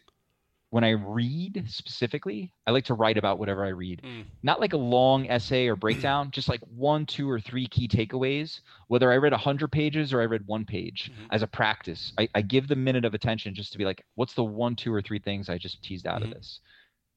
[0.74, 4.02] when I read specifically, I like to write about whatever I read.
[4.02, 4.24] Mm.
[4.42, 8.58] Not like a long essay or breakdown, just like one, two, or three key takeaways.
[8.88, 11.28] Whether I read hundred pages or I read one page Mhm.
[11.30, 14.34] as a practice, I, I give the minute of attention just to be like, what's
[14.34, 16.24] the one, two, or three things I just teased out Mhm.
[16.24, 16.58] of this?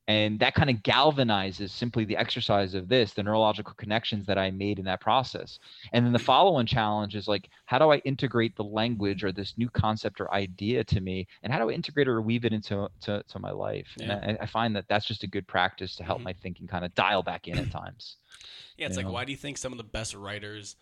[0.08, 4.51] And that kind of galvanizes simply the exercise of this, the neurological connections that I
[4.51, 5.60] made in that process.
[5.91, 9.34] And then the follow on challenge is like, how do I integrate the language or
[9.34, 11.28] this new concept or idea to me?
[11.43, 13.88] And how do I integrate or weave it into to, to my life?
[13.97, 14.20] Yeah.
[14.24, 16.24] And I, I find that that's just a good practice to help Mhm.
[16.24, 18.16] my thinking kind of dial back in at times.
[18.78, 19.12] Yeah, it's you like know?
[19.14, 20.78] why do you think some of the best writers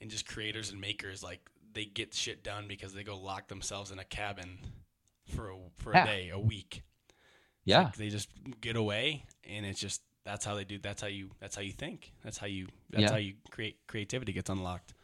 [0.00, 1.40] and just creators and makers like
[1.74, 4.58] they get shit done because they go lock themselves in a cabin
[5.26, 6.04] for a for a Yeah.
[6.06, 6.82] day, a week.
[7.64, 7.84] Yeah.
[7.84, 8.28] like they just
[8.60, 11.72] get away and it's just that's how they do that's how you that's how you
[11.72, 12.12] think.
[12.24, 13.10] That's how you that's Yeah.
[13.10, 14.94] how you create creativity gets unlocked.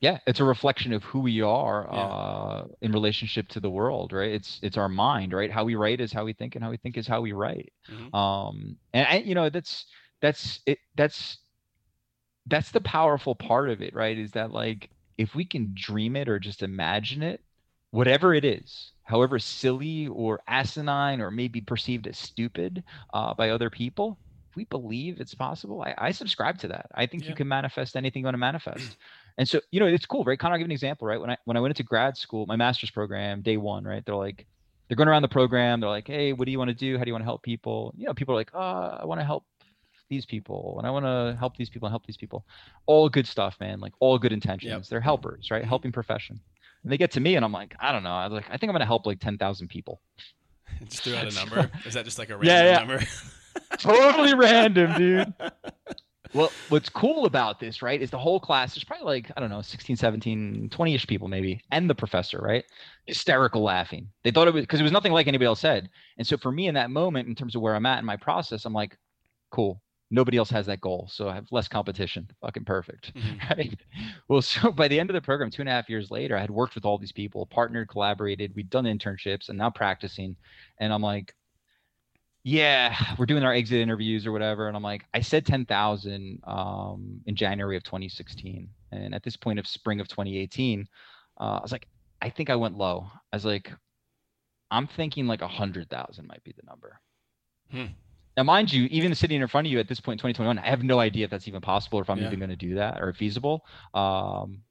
[0.00, 1.98] yeah it's a reflection of who we are Yeah.
[2.00, 6.00] uh, in relationship to the world right it's it's our mind right how we write
[6.00, 8.14] is how we think and how we think is how we write Mhm.
[8.14, 9.86] um and I, you know that's
[10.20, 11.38] that's it that's
[12.46, 16.28] that's the powerful part of it right is that like if we can dream it
[16.28, 17.40] or just imagine it
[17.90, 22.82] whatever it is however silly or asinine or maybe perceived as stupid
[23.12, 24.18] uh, by other people
[24.54, 26.86] if we believe it's possible, I, I subscribe to that.
[26.94, 27.30] I think Yeah.
[27.30, 28.96] you can manifest anything you want to manifest.
[29.36, 30.38] And so, you know, it's cool, right?
[30.38, 31.20] Connor, I'll give an example, right?
[31.20, 34.04] When I when I went into grad school, my master's program, day one, right?
[34.06, 34.46] They're like,
[34.86, 35.80] they're going around the program.
[35.80, 36.96] They're like, hey, what do you want to do?
[36.96, 37.92] How do you want to help people?
[37.96, 39.44] You know, people are like, oh, I want to help
[40.08, 42.46] these people and I want to help these people and help these people.
[42.86, 43.80] All good stuff, man.
[43.80, 44.88] Like all good intentions.
[44.88, 45.64] They're helpers, right?
[45.64, 46.40] Helping profession.
[46.84, 48.12] And they get to me and I'm like, I don't know.
[48.12, 50.00] I was like, I think I'm gonna help like ten thousand people.
[50.88, 51.70] just threw out a number.
[51.84, 52.78] Is that just like a random Yeah, yeah.
[52.78, 53.04] number?
[53.78, 55.34] totally random, dude.
[56.34, 59.50] Well, what's cool about this, right, is the whole class, there's probably like, I don't
[59.50, 62.64] know, 16, 17, 20 ish people maybe, and the professor, right?
[63.06, 64.08] Hysterical laughing.
[64.24, 65.88] They thought it was because it was nothing like anybody else said.
[66.18, 68.16] And so for me in that moment, in terms of where I'm at in my
[68.16, 68.98] process, I'm like,
[69.52, 69.80] cool.
[70.10, 71.08] Nobody else has that goal.
[71.10, 72.30] So I have less competition.
[72.40, 73.14] Fucking perfect.
[73.14, 73.40] Mhm.
[73.56, 73.80] Right.
[74.28, 76.40] Well, so by the end of the program, two and a half years later, I
[76.40, 80.36] had worked with all these people, partnered, collaborated, we'd done internships and now practicing.
[80.78, 81.34] And I'm like,
[82.44, 84.68] yeah, we're doing our exit interviews or whatever.
[84.68, 88.68] And I'm like, I said 10,000 um, in January of 2016.
[88.92, 90.86] And at this point of spring of 2018,
[91.40, 91.88] uh, I was like,
[92.22, 93.08] I think I went low.
[93.32, 93.72] I was like,
[94.70, 97.00] I'm thinking like 100,000 might be the number.
[97.70, 97.86] Hmm.
[98.36, 100.68] Now, mind you, even sitting in front of you at this point in 2021, I
[100.68, 102.26] have no idea if that's even possible or if I'm Yeah.
[102.26, 103.64] even going to do that or feasible.
[103.94, 104.64] Um,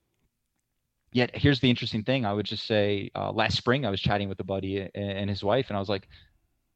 [1.14, 2.26] yet, here's the interesting thing.
[2.26, 5.30] I would just say uh, last spring, I was chatting with a buddy a- and
[5.30, 6.10] his wife, and I was like,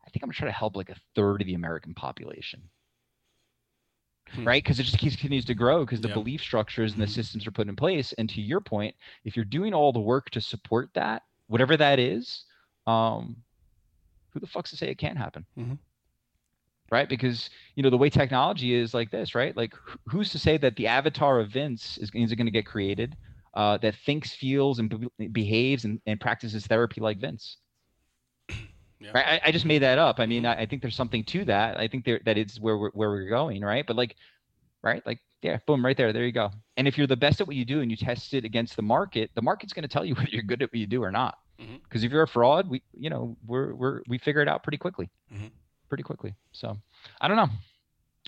[0.06, 2.70] I think I'm going to try to help like a third of the American population.
[4.30, 4.46] Hmm.
[4.48, 6.14] Right, because it just keeps continues to grow because the Yeah.
[6.14, 7.10] belief structures and the Mhm.
[7.10, 8.14] systems are put in place.
[8.14, 12.00] And to your point, if you're doing all the work to support that, whatever that
[12.00, 12.46] is,
[12.86, 13.44] um,
[14.32, 15.46] who the fuck's to say it can't happen?
[15.58, 15.80] Mhm.
[16.90, 19.56] Right, because you know the way technology is like this, right?
[19.58, 19.74] Like,
[20.08, 23.18] who's to say that the avatar of Vince is, is going to get created
[23.56, 27.58] uh, that thinks, feels, and be- behaves and, and practices therapy like Vince?
[29.00, 29.12] Yeah.
[29.14, 30.20] Right, I, I just made that up.
[30.20, 30.58] I mean, Mhm.
[30.58, 31.78] I, I think there's something to that.
[31.78, 33.86] I think there that it's where we're where we're going, right?
[33.86, 34.16] But like,
[34.82, 36.50] right, like, yeah, boom, right there, there you go.
[36.78, 38.82] And if you're the best at what you do and you test it against the
[38.82, 41.12] market, the market's going to tell you whether you're good at what you do or
[41.12, 41.38] not.
[41.60, 41.84] Mhm.
[41.84, 44.78] Because if you're a fraud, we, you know, we're we're we figure it out pretty
[44.78, 45.52] quickly, Mhm.
[45.90, 46.36] Pretty quickly.
[46.52, 46.78] So,
[47.22, 47.50] I don't know,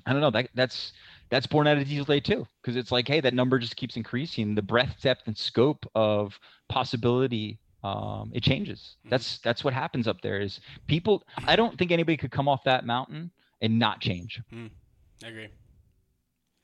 [0.05, 0.31] I don't know.
[0.31, 0.93] That that's
[1.29, 3.97] that's born out of Diesel Day too, because it's like, hey, that number just keeps
[3.97, 4.55] increasing.
[4.55, 8.95] The breadth, depth, and scope of possibility um, it changes.
[9.05, 9.11] Mhm.
[9.11, 10.39] That's that's what happens up there.
[10.41, 11.23] Is people?
[11.47, 13.31] I don't think anybody could come off that mountain
[13.61, 14.41] and not change.
[14.53, 15.47] I agree.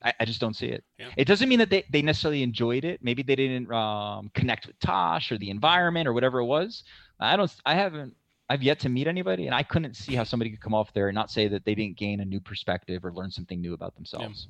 [0.02, 0.84] I, I just don't see it.
[0.98, 1.08] Yeah.
[1.16, 3.02] It doesn't mean that they, they necessarily enjoyed it.
[3.02, 6.84] Maybe they didn't um, connect with Tosh or the environment or whatever it was.
[7.18, 7.50] I don't.
[7.64, 8.14] I haven't.
[8.48, 11.08] I've yet to meet anybody, and I couldn't see how somebody could come off there
[11.08, 13.96] and not say that they didn't gain a new perspective or learn something new about
[13.96, 14.48] themselves.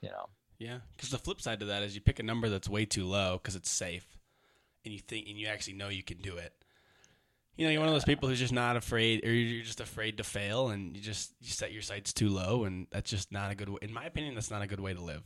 [0.00, 0.28] You know.
[0.58, 3.04] Yeah, because the flip side to that is you pick a number that's way too
[3.04, 4.06] low because it's safe,
[4.84, 6.52] and you think and you actually know you can do it.
[7.56, 10.18] You know, you're one of those people who's just not afraid, or you're just afraid
[10.18, 13.50] to fail, and you just you set your sights too low, and that's just not
[13.50, 13.68] a good.
[13.68, 13.78] way.
[13.82, 15.22] In my opinion, that's not a good way to live.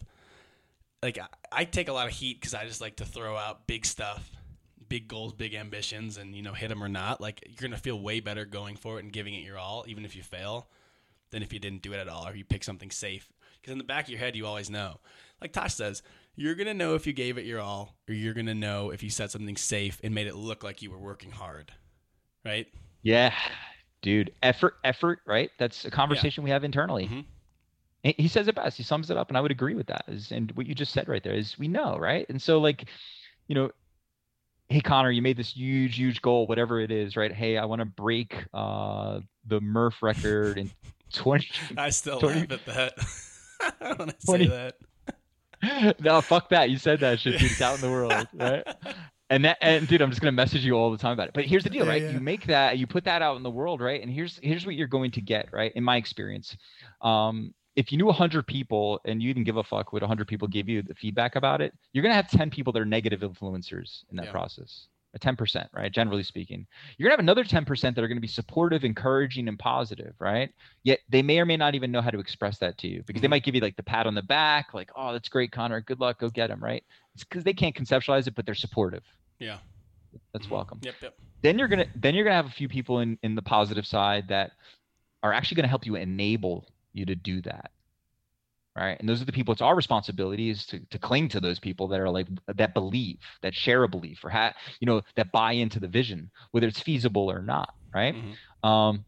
[1.02, 3.66] Like I, I take a lot of heat because I just like to throw out
[3.66, 4.30] big stuff,
[4.88, 7.20] big goals, big ambitions, and you know, hit them or not.
[7.20, 10.04] Like you're gonna feel way better going for it and giving it your all, even
[10.04, 10.68] if you fail,
[11.30, 13.32] than if you didn't do it at all or you pick something safe.
[13.60, 15.00] Because in the back of your head, you always know
[15.40, 16.02] like Tosh says,
[16.34, 19.10] you're gonna know if you gave it your all, or you're gonna know if you
[19.10, 21.72] set something safe and made it look like you were working hard,
[22.44, 22.66] right?
[23.02, 23.34] Yeah,
[24.02, 24.32] dude.
[24.42, 25.20] Effort, effort.
[25.26, 25.50] Right.
[25.58, 27.08] That's a conversation we have internally.
[27.08, 27.24] Mhm.
[28.02, 28.76] He- He says it best.
[28.76, 30.04] He sums it up, and I would agree with that.
[30.08, 32.26] Is and what you just said right there is we know, right?
[32.28, 32.88] And so like,
[33.48, 33.70] you know,
[34.68, 37.32] hey Connor, you made this huge, huge goal, whatever it is, right?
[37.32, 40.70] Hey, I want to break uh, the Murph record in
[41.12, 41.48] twenty.
[41.76, 44.74] I still Twenty- laugh at that when I say Twenty- that.
[46.00, 46.68] no, fuck that.
[46.70, 47.50] You said that shit, dude.
[47.50, 48.62] It's out in the world, right?
[49.30, 51.34] And that, and dude, I'm just gonna message you all the time about it.
[51.34, 52.02] But here's the deal, Yeah, right?
[52.02, 52.10] yeah.
[52.10, 54.00] You make that, you put that out in the world, right?
[54.02, 55.72] And here's here's what you're going to get, right?
[55.74, 56.56] In my experience,
[57.00, 60.48] um, if you knew 100 people and you didn't give a fuck what 100 people
[60.48, 64.04] give you the feedback about it, you're gonna have 10 people that are negative influencers
[64.10, 64.32] in that Yeah.
[64.32, 64.88] process.
[65.14, 65.90] A 10%, right?
[65.92, 66.66] Generally speaking,
[66.98, 70.52] you're gonna have another 10% that are gonna be supportive, encouraging, and positive, right?
[70.82, 73.22] Yet they may or may not even know how to express that to you because
[73.22, 73.30] they Mhm.
[73.30, 75.80] might give you like the pat on the back, like, "Oh, that's great, Connor.
[75.80, 76.18] Good luck.
[76.18, 76.84] Go get him." Right?
[77.14, 79.04] It's because they can't conceptualize it, but they're supportive.
[79.38, 79.58] Yeah.
[80.32, 80.50] That's Mhm.
[80.50, 80.80] welcome.
[80.82, 80.94] Yep.
[81.02, 81.18] Yep.
[81.42, 84.28] Then you're gonna then you're gonna have a few people in in the positive side
[84.28, 84.52] that
[85.22, 87.70] are actually gonna help you enable you to do that.
[88.76, 88.98] Right.
[89.00, 91.88] And those are the people, it's our responsibility is to, to cling to those people
[91.88, 95.52] that are like that believe, that share a belief or ha- you know, that buy
[95.52, 97.74] into the vision, whether it's feasible or not.
[97.94, 98.14] Right.
[98.14, 98.68] Mhm.
[98.68, 99.04] Um,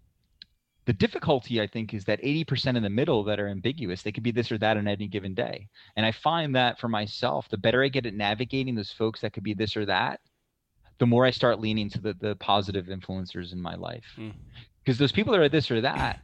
[0.87, 4.23] the difficulty, I think, is that 80% in the middle that are ambiguous, they could
[4.23, 5.69] be this or that on any given day.
[5.97, 9.35] And I find that for myself, the better I get at navigating those folks that
[9.35, 10.21] could be this or that,
[10.97, 14.07] the more I start leaning to the, the positive influencers in my life.
[14.17, 14.33] Mm.
[14.83, 16.21] Because those people that are this or that,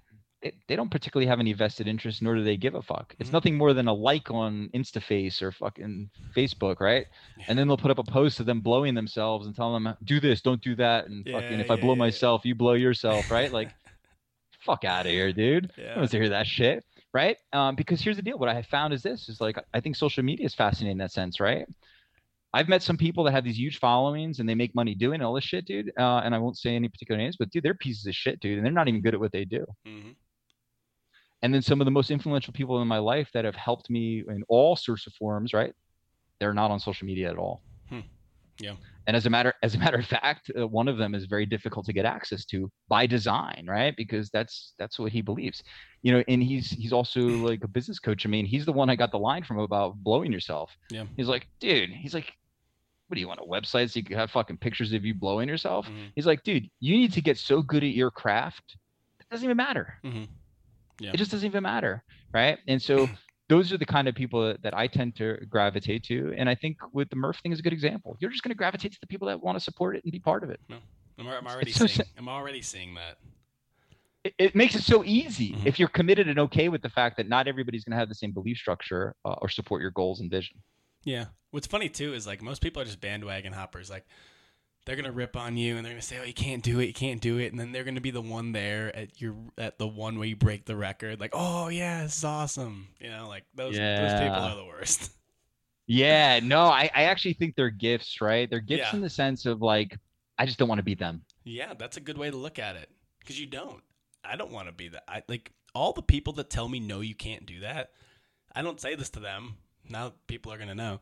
[0.69, 3.15] they don't particularly have any vested interest, nor do they give a fuck.
[3.19, 3.33] It's Mhm.
[3.33, 7.07] nothing more than a like on InstaFace or fucking Facebook, right?
[7.37, 7.45] Yeah.
[7.49, 10.21] And then they'll put up a post of them blowing themselves and tell them, do
[10.21, 11.99] this, don't do that, and fucking Yeah, if I blow yeah.
[11.99, 13.51] myself, you blow yourself, right?
[13.53, 13.71] Like,
[14.61, 15.71] fuck out of here, dude.
[15.77, 15.89] I Yeah.
[15.89, 17.37] don't want to hear that shit, right?
[17.53, 19.97] Um, because here's the deal: what I have found is this: is like I think
[19.97, 21.67] social media is fascinating in that sense, right?
[22.53, 25.35] I've met some people that have these huge followings and they make money doing all
[25.35, 25.91] this shit, dude.
[25.99, 28.59] Uh, and I won't say any particular names, but dude, they're pieces of shit, dude,
[28.59, 29.67] and they're not even good at what they do.
[29.85, 30.15] Mhm.
[31.45, 34.25] And then some of the most influential people in my life that have helped me
[34.27, 35.75] in all sorts of forms right?
[36.41, 37.63] They're not on social media at all.
[37.91, 38.01] Hmm.
[38.59, 38.77] Yeah.
[39.07, 41.45] And as a matter as a matter of fact, uh, one of them is very
[41.45, 43.95] difficult to get access to by design, right?
[43.95, 45.63] Because that's that's what he believes,
[46.03, 46.25] you know.
[46.29, 47.21] And he's he's also
[47.51, 48.25] like a business coach.
[48.25, 50.71] I mean, he's the one I got the line from about blowing yourself.
[50.91, 51.05] Yeah.
[51.17, 51.91] He's like, dude.
[51.91, 52.33] He's like,
[53.09, 55.49] what do you want a website so you can have fucking pictures of you blowing
[55.49, 55.87] yourself?
[55.87, 56.13] Mhm.
[56.15, 58.77] He's like, dude, you need to get so good at your craft.
[59.21, 59.99] It doesn't even matter.
[60.03, 60.29] Mhm.
[61.01, 61.11] Yeah.
[61.13, 62.59] It just doesn't even matter, right?
[62.69, 63.09] And so
[63.49, 66.35] those are the kind of people that, that I tend to gravitate to.
[66.37, 68.17] And I think with the Murph thing is a good example.
[68.21, 70.21] You're just going to gravitate to the people that want to support it and be
[70.21, 70.61] part of it.
[70.71, 70.81] I'm,
[71.27, 72.07] I'm already seeing.
[72.17, 73.19] I'm already seeing that.
[74.25, 75.67] It, it makes it so easy Mhm.
[75.67, 78.15] if you're committed and okay with the fact that not everybody's going to have the
[78.15, 80.57] same belief structure uh, or support your goals and vision.
[81.05, 81.27] Yeah.
[81.51, 83.91] What's funny too is like most people are just bandwagon hoppers.
[83.91, 84.07] Like
[84.85, 86.93] they're gonna rip on you and they're gonna say, "Oh, you can't do it, you
[86.93, 89.87] can't do it," and then they're gonna be the one there at your at the
[89.89, 91.21] one where you break the record.
[91.21, 95.11] Like, "Oh yeah, this is awesome." You know, like those those people are the worst.
[95.87, 98.49] Yeah, no, I, I actually think they're gifts, right?
[98.49, 98.97] They're gifts Yeah.
[98.97, 99.99] in the sense of like,
[100.39, 101.23] I just don't want to be them.
[101.45, 102.89] Yeah, that's a good way to look at it
[103.21, 103.83] because you don't.
[104.25, 105.05] I don't want to be that.
[105.07, 107.91] I like all the people that tell me no, you can't do that.
[108.55, 109.57] I don't say this to them.
[109.87, 111.01] Now people are gonna know.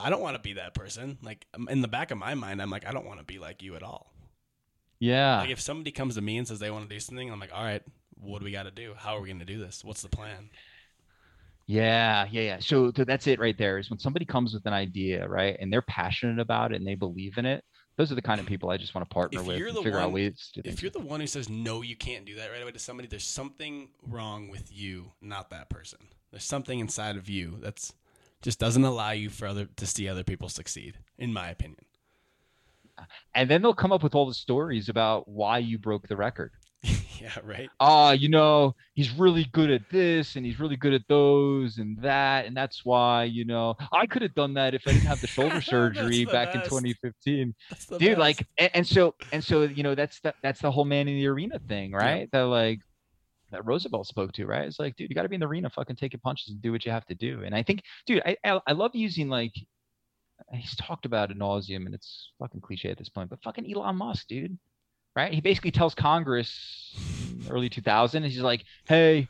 [0.00, 1.18] I don't want to be that person.
[1.22, 3.38] Like um, in the back of my mind, I'm like, I don't want to be
[3.38, 4.12] like you at all.
[5.00, 5.40] Yeah.
[5.40, 7.52] Like if somebody comes to me and says they want to do something, I'm like,
[7.52, 7.82] all right,
[8.20, 8.94] what do we got to do?
[8.96, 9.84] How are we going to do this?
[9.84, 10.50] What's the plan?
[11.66, 12.58] Yeah, yeah, yeah.
[12.60, 15.56] So, so that's it right there is when somebody comes with an idea, right?
[15.60, 17.62] And they're passionate about it and they believe in it.
[17.96, 19.98] Those are the kind of people I just want to partner If with and figure
[19.98, 22.50] out ways to do If you're the one who says no, you can't do that
[22.50, 25.98] right away to somebody, there's something wrong with you, not that person.
[26.30, 27.92] There's something inside of you that's
[28.42, 31.84] just doesn't allow you for other to see other people succeed, in my opinion.
[33.34, 36.52] And then they'll come up with all the stories about why you broke the record.
[36.82, 37.68] yeah, right.
[37.80, 42.00] Ah, you know, he's really good at this and he's really good at those and
[42.02, 42.46] that.
[42.46, 45.26] And that's why, you know, I could have done that if I didn't have the
[45.26, 47.54] shoulder surgery the back in 2015.
[47.90, 48.18] Dude, best.
[48.18, 51.16] like and, and so and so, you know, that's the that's the whole man in
[51.16, 52.28] the arena thing, right?
[52.30, 52.80] That like
[53.50, 54.66] that Roosevelt spoke to, right?
[54.66, 56.84] It's like, dude, you gotta be in the arena, fucking taking punches and do what
[56.84, 57.42] you have to do.
[57.44, 59.52] And I think, dude, I I, I love using like
[60.52, 63.96] he's talked about ad nauseum and it's fucking cliche at this point, but fucking Elon
[63.96, 64.58] Musk, dude.
[65.16, 65.32] Right?
[65.34, 66.94] He basically tells Congress
[67.50, 69.28] early 2000, and he's like, hey,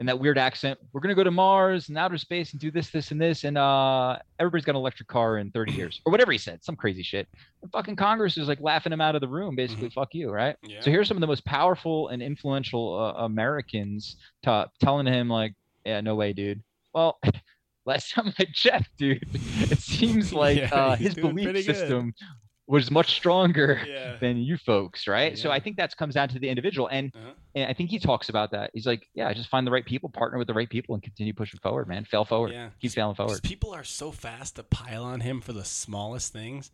[0.00, 2.88] in that weird accent, we're gonna go to Mars and outer space and do this,
[2.90, 6.32] this, and this, and uh, everybody's got an electric car in 30 years, or whatever
[6.32, 7.28] he said, some crazy shit.
[7.62, 10.56] And fucking Congress is like laughing him out of the room, basically, fuck you, right?
[10.62, 10.80] yeah.
[10.80, 15.54] So here's some of the most powerful and influential uh, Americans t- telling him like,
[15.84, 16.62] "Yeah, no way, dude."
[16.94, 17.20] Well,
[17.84, 22.26] last time I checked, dude, it seems like Yeah, uh, his belief system good.
[22.70, 24.16] Was much stronger yeah.
[24.20, 25.36] than you folks, right?
[25.36, 27.32] So I think that comes down to the individual, and Uh-huh.
[27.56, 28.70] and I think he talks about that.
[28.72, 31.34] He's like, "Yeah, just find the right people, partner with the right people, and continue
[31.34, 32.04] pushing forward, man.
[32.04, 32.70] Fail forward, Yeah.
[32.80, 36.70] keep failing forward." people are so fast to pile on him for the smallest things.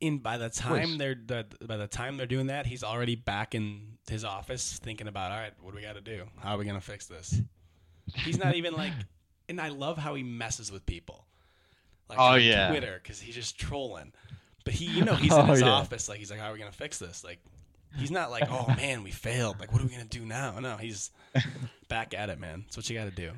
[0.00, 3.54] In by the time they're the, by the time they're doing that, he's already back
[3.54, 6.24] in his office thinking about, all right, what do we got to do?
[6.38, 7.40] How are we gonna fix this?
[8.14, 8.92] He's not even like,
[9.48, 11.24] and I love how he messes with people.
[12.08, 12.68] Like Oh, on yeah.
[12.68, 14.12] Twitter because he's just trolling.
[14.68, 15.70] But he, you know, he's in Oh, his yeah.
[15.70, 17.24] office like he's like, how are we gonna fix this?
[17.24, 17.38] Like,
[17.98, 19.58] he's not like, oh man, we failed.
[19.58, 20.58] Like, what are we gonna do now?
[20.60, 21.10] No, he's
[21.88, 22.64] back at it, man.
[22.66, 23.30] That's what you got to do.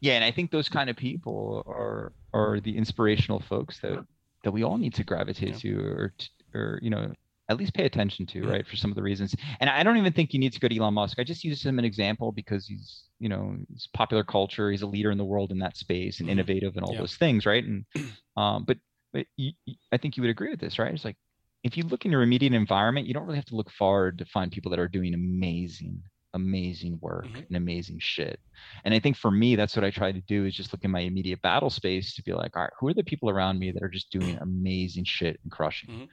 [0.00, 3.98] yeah and i think those kind of people are are the inspirational folks that
[4.44, 6.12] that we all need to gravitate to or
[6.54, 7.12] or you know
[7.48, 8.50] at least pay attention to Yeah.
[8.52, 10.68] right for some of the reasons and i don't even think you need to go
[10.68, 14.22] to elon musk i just use him an example because he's you know he's popular
[14.24, 16.32] culture he's a leader in the world in that space and Mhm.
[16.32, 17.00] innovative and all Yeah.
[17.00, 17.84] those things right and
[18.36, 18.78] um but
[19.14, 19.52] but you,
[19.92, 21.16] i think you would agree with this right it's like
[21.62, 24.26] if you look in your immediate environment you don't really have to look far to
[24.26, 26.02] find people that are doing amazing
[26.34, 27.46] amazing work Mhm.
[27.48, 28.38] and amazing shit
[28.84, 30.90] and I think for me, that's what I try to do is just look in
[30.90, 33.70] my immediate battle space to be like, all right, who are the people around me
[33.72, 35.90] that are just doing amazing shit and crushing?
[35.90, 36.08] Mhm.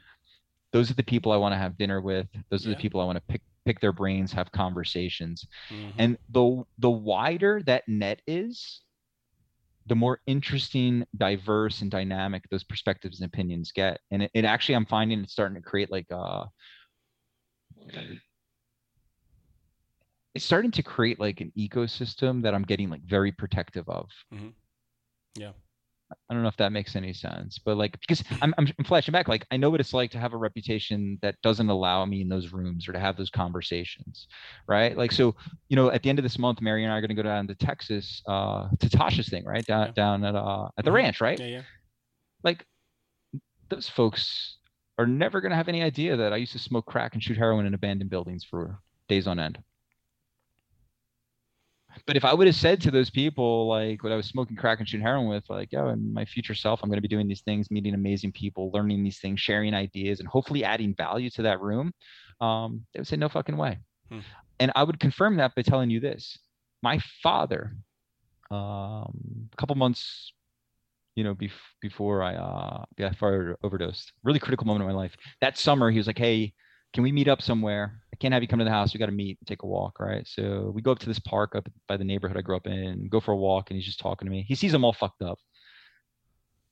[0.74, 2.28] Those are the people I want to have dinner with.
[2.50, 2.76] Those are Yeah.
[2.76, 5.46] the people I want to pick pick their brains, have conversations.
[5.72, 5.94] Mhm.
[5.98, 8.82] And the the wider that net is,
[9.88, 14.00] the more interesting, diverse, and dynamic those perspectives and opinions get.
[14.12, 16.46] And it, it actually, I'm finding it's starting to create like uh
[20.34, 24.10] it's starting to create like an ecosystem that I'm getting like very protective of.
[24.34, 24.50] Mm-hmm.
[25.36, 25.52] Yeah.
[26.30, 29.12] I don't know if that makes any sense, but like because I'm, I'm I'm flashing
[29.12, 32.22] back, like I know what it's like to have a reputation that doesn't allow me
[32.22, 34.28] in those rooms or to have those conversations,
[34.68, 34.96] right?
[34.98, 35.36] Like so,
[35.70, 37.24] you know, at the end of this month, Mary and I are going to go
[37.24, 39.66] down to Texas uh, to Tosh's thing, right?
[39.66, 39.92] Down Yeah.
[39.94, 40.96] down at uh at the Mhm.
[40.96, 41.40] ranch, right?
[41.40, 41.62] Yeah, yeah.
[42.44, 42.66] Like
[43.70, 44.58] those folks
[44.98, 47.38] are never going to have any idea that I used to smoke crack and shoot
[47.38, 49.58] heroin in abandoned buildings for days on end.
[52.08, 54.80] But if I would have said to those people, like what I was smoking crack
[54.80, 57.28] and shooting heroin with, like, yo, in my future self, I'm going to be doing
[57.28, 61.42] these things, meeting amazing people, learning these things, sharing ideas, and hopefully adding value to
[61.44, 61.92] that room,
[62.40, 63.80] um, they would say, no fucking way.
[64.10, 64.20] Hmm.
[64.60, 66.38] And I would confirm that by telling you this.
[66.82, 67.76] My father,
[68.50, 70.34] um, a couple months,
[71.16, 75.16] you know, bef- before I uh, before I overdosed, really critical moment in my life.
[75.42, 76.54] That summer, he was like, hey,
[76.94, 78.02] can we meet up somewhere?
[78.14, 78.94] I can't have you come to the house.
[78.94, 80.28] We got to meet and take a walk, right?
[80.28, 83.08] So we go up to this park up by the neighborhood I grew up in,
[83.10, 84.44] go for a walk, and he's just talking to me.
[84.48, 85.40] He sees I'm all fucked up.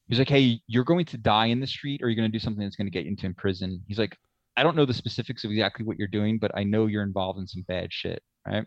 [0.08, 2.42] He's like, hey, you're going to die in the street, or you're going to do
[2.42, 3.82] something that's going to get you into prison.
[3.88, 4.18] He's like,
[4.58, 7.40] I don't know the specifics of exactly what you're doing, but I know you're involved
[7.40, 8.66] in some bad shit, right?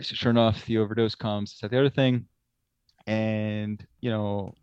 [0.00, 1.52] So sure enough, the overdose comes.
[1.52, 2.26] It's the other thing,
[3.06, 4.54] and you know,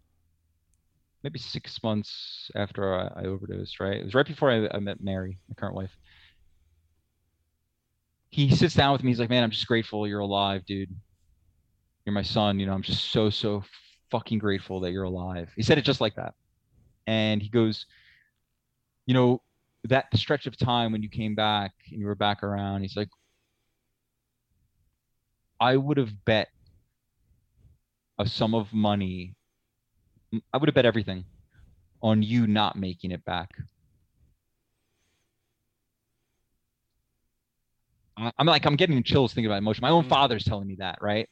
[1.27, 3.97] maybe six months after I, I overdosed, right?
[3.97, 5.91] It was right before I, I met Mary, my current wife.
[8.29, 9.11] He sits down with me.
[9.11, 10.89] He's like, "Man, I'm just grateful you're alive, dude.
[12.05, 12.61] You're my son.
[12.61, 13.65] You know, I'm just so so
[14.09, 16.33] fucking grateful that you're alive." He said it just like that,
[17.07, 17.85] and he goes,
[19.05, 19.41] "You know,
[19.83, 23.09] that stretch of time when you came back and you were back around." He's like,
[25.59, 26.47] "I would have bet
[28.17, 29.36] a sum of money.
[30.53, 31.25] I would have bet everything."
[32.01, 33.51] on you not making it back.
[38.17, 39.81] I'm like, I'm getting chills thinking about emotion.
[39.81, 40.09] My own Mhm.
[40.09, 41.29] father's telling me that, right?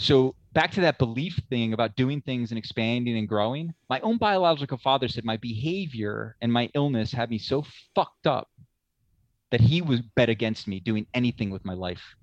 [0.00, 3.74] So back to that belief thing about doing things and expanding and growing.
[3.88, 7.64] My own biological father said my behavior and my illness had me so
[7.94, 8.48] fucked up
[9.50, 12.16] that he was bet against me doing anything with my life.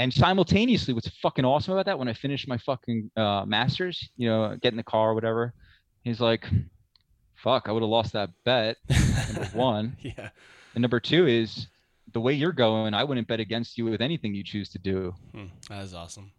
[0.00, 4.28] And simultaneously, what's fucking awesome about that, when I finished my fucking uh, master's, you
[4.30, 5.52] know, get in the car or whatever,
[6.04, 6.46] he's like,
[7.36, 8.78] fuck, I would have lost that bet.
[8.88, 9.96] Number one.
[10.00, 10.30] yeah.
[10.74, 11.66] And number two is
[12.12, 15.14] the way you're going, I wouldn't bet against you with anything you choose to do.
[15.32, 16.32] Hmm, that is awesome.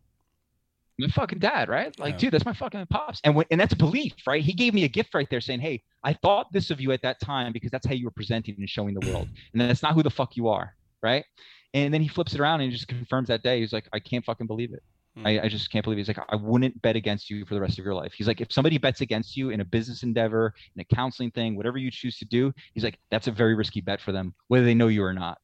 [0.97, 1.97] My fucking dad, right?
[1.99, 2.18] Like, Yeah.
[2.18, 3.22] dude, that's my fucking pops.
[3.24, 4.41] And when, and that's belief, right?
[4.43, 7.01] He gave me a gift right there saying, hey, I thought this of you at
[7.03, 9.28] that time because that's how you were presenting and showing the world.
[9.53, 11.26] And that's not who the fuck you are, right?
[11.74, 13.60] And then he flips it around and he just confirms that day.
[13.60, 14.84] He's like, I can't fucking believe it.
[15.16, 15.28] Hmm.
[15.28, 16.02] I, I just can't believe it.
[16.02, 18.14] He's like, I wouldn't bet against you for the rest of your life.
[18.14, 21.56] He's like, if somebody bets against you in a business endeavor, in a counseling thing,
[21.56, 24.66] whatever you choose to do, he's like, that's a very risky bet for them, whether
[24.66, 25.40] they know you or not.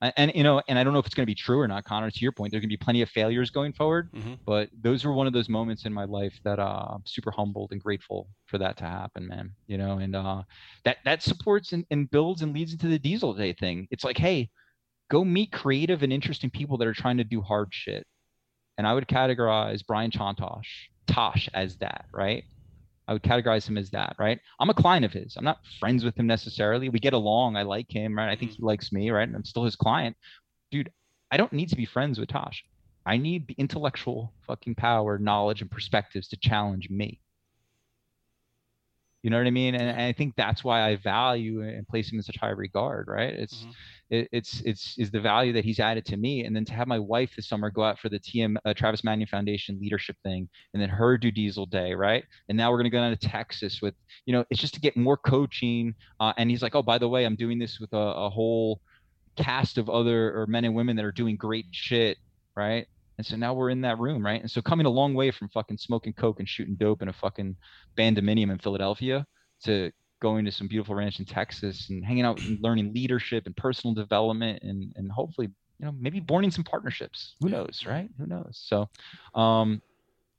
[0.00, 1.84] And, you know, and I don't know if it's going to be true or not,
[1.84, 2.08] Connor.
[2.08, 4.38] To your point, there's going to be plenty of failures going forward, Mhm.
[4.46, 7.72] but those were one of those moments in my life that uh, I'm super humbled
[7.72, 9.52] and grateful for that to happen, man.
[9.66, 10.42] You know, and uh,
[10.84, 13.88] that that supports and, and builds and leads into the Diesel Day thing.
[13.90, 14.50] It's like, hey,
[15.10, 18.06] go meet creative and interesting people that are trying to do hard shit.
[18.76, 20.68] And I would categorize Brian Chontosh,
[21.08, 22.44] Tosh as that, right?
[23.08, 24.38] I would categorize him as that, right?
[24.60, 25.36] I'm a client of his.
[25.36, 26.90] I'm not friends with him necessarily.
[26.90, 27.56] We get along.
[27.56, 28.30] I like him, right?
[28.30, 28.66] I think he mm-hmm.
[28.66, 29.26] likes me, right?
[29.26, 30.14] And I'm still his client.
[30.70, 30.92] Dude,
[31.30, 32.62] I don't need to be friends with Tosh.
[33.06, 37.20] I need the intellectual fucking power, knowledge, and perspectives to challenge me.
[39.28, 39.74] You know what I mean?
[39.74, 43.08] And, and I think that's why I value and place him in such high regard,
[43.08, 43.34] right?
[43.34, 43.74] It's Mhm.
[44.08, 46.88] it, it's it's is the value that he's added to me, and then to have
[46.88, 50.48] my wife this summer go out for the TM uh, Travis Manion Foundation leadership thing,
[50.72, 52.24] and then her do Diesel Day, right?
[52.48, 54.96] And now we're gonna go down to Texas with, you know, it's just to get
[54.96, 55.94] more coaching.
[56.20, 58.80] Uh, and he's like, oh, by the way, I'm doing this with a, a whole
[59.36, 62.16] cast of other or men and women that are doing great shit,
[62.56, 62.86] right?
[63.18, 64.40] And so now we're in that room, right?
[64.40, 67.12] And so coming a long way from fucking smoking coke and shooting dope in a
[67.12, 67.56] fucking
[67.96, 69.26] bandominium in Philadelphia
[69.64, 69.90] to
[70.22, 73.94] going to some beautiful ranch in Texas and hanging out and learning leadership and personal
[73.94, 75.48] development and and hopefully
[75.78, 77.34] you know maybe boarding some partnerships.
[77.40, 78.08] Who knows, right?
[78.18, 78.60] Who knows?
[78.64, 78.88] So,
[79.34, 79.82] um,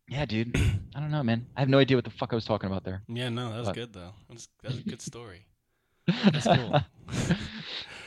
[0.07, 0.55] yeah, dude,
[0.95, 1.45] I don't know, man.
[1.55, 3.03] I have no idea what the fuck I was talking about there.
[3.07, 4.13] Yeah, no, that was But- good though.
[4.29, 5.45] That's that's a good story.
[6.31, 6.81] That's cool.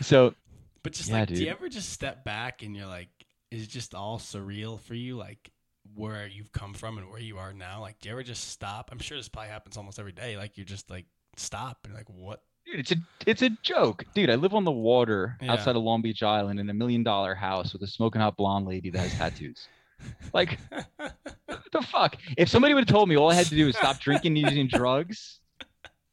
[0.00, 0.34] so
[0.82, 3.08] But just Yeah, like, do you ever just step back and you're like,
[3.52, 5.16] is it just all surreal for you?
[5.16, 5.50] Like
[5.94, 7.80] where you've come from and where you are now?
[7.80, 8.88] Like, do you ever just stop?
[8.92, 10.36] I'm sure this probably happens almost every day.
[10.36, 12.40] Like you're just like stop and like, what?
[12.64, 12.96] Dude, it's a
[13.26, 14.30] it's a joke, dude.
[14.30, 15.52] I live on the water Yeah.
[15.52, 18.66] outside of Long Beach Island in a million dollar house with a smoking hot blonde
[18.66, 19.68] lady that has tattoos.
[20.34, 20.58] Like,
[20.98, 22.16] what the fuck?
[22.36, 24.38] If somebody would have told me all I had to do was stop drinking and
[24.48, 25.40] using drugs,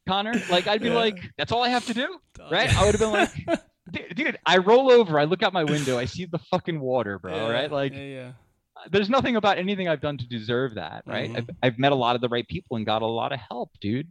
[0.06, 0.94] Connor, like I'd be Yeah.
[0.94, 2.18] like, that's all I have to do,
[2.50, 2.68] right?
[2.76, 3.30] I would have been like,
[3.92, 7.18] dude, dude, I roll over, I look out my window, I see the fucking water,
[7.18, 7.34] bro.
[7.34, 7.70] Yeah, right?
[7.70, 8.32] Like, yeah, yeah.
[8.90, 11.30] there's nothing about anything I've done to deserve that, right?
[11.30, 11.36] Mhm.
[11.36, 13.70] I've, I've met a lot of the right people and got a lot of help,
[13.80, 14.10] dude.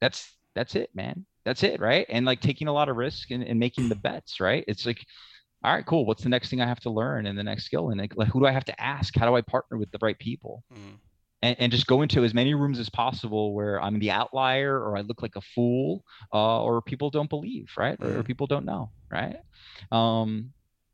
[0.00, 1.24] That's that's it, man.
[1.44, 2.06] That's it, right?
[2.08, 4.64] And like taking a lot of risk and, and making the bets, right?
[4.68, 5.04] It's like,
[5.64, 6.04] all right, cool.
[6.06, 7.90] What's the next thing I have to learn and the next skill?
[7.90, 9.16] And like, like who do I have to ask?
[9.16, 10.62] How do I partner with the right people?
[10.72, 10.98] Mm.
[11.42, 14.96] And, and just go into as many rooms as possible where I'm the outlier or
[14.96, 17.98] I look like a fool uh, or people don't believe, right?
[18.00, 18.26] Or, Mhm.
[18.26, 19.36] people don't know, right?
[19.90, 20.52] Um,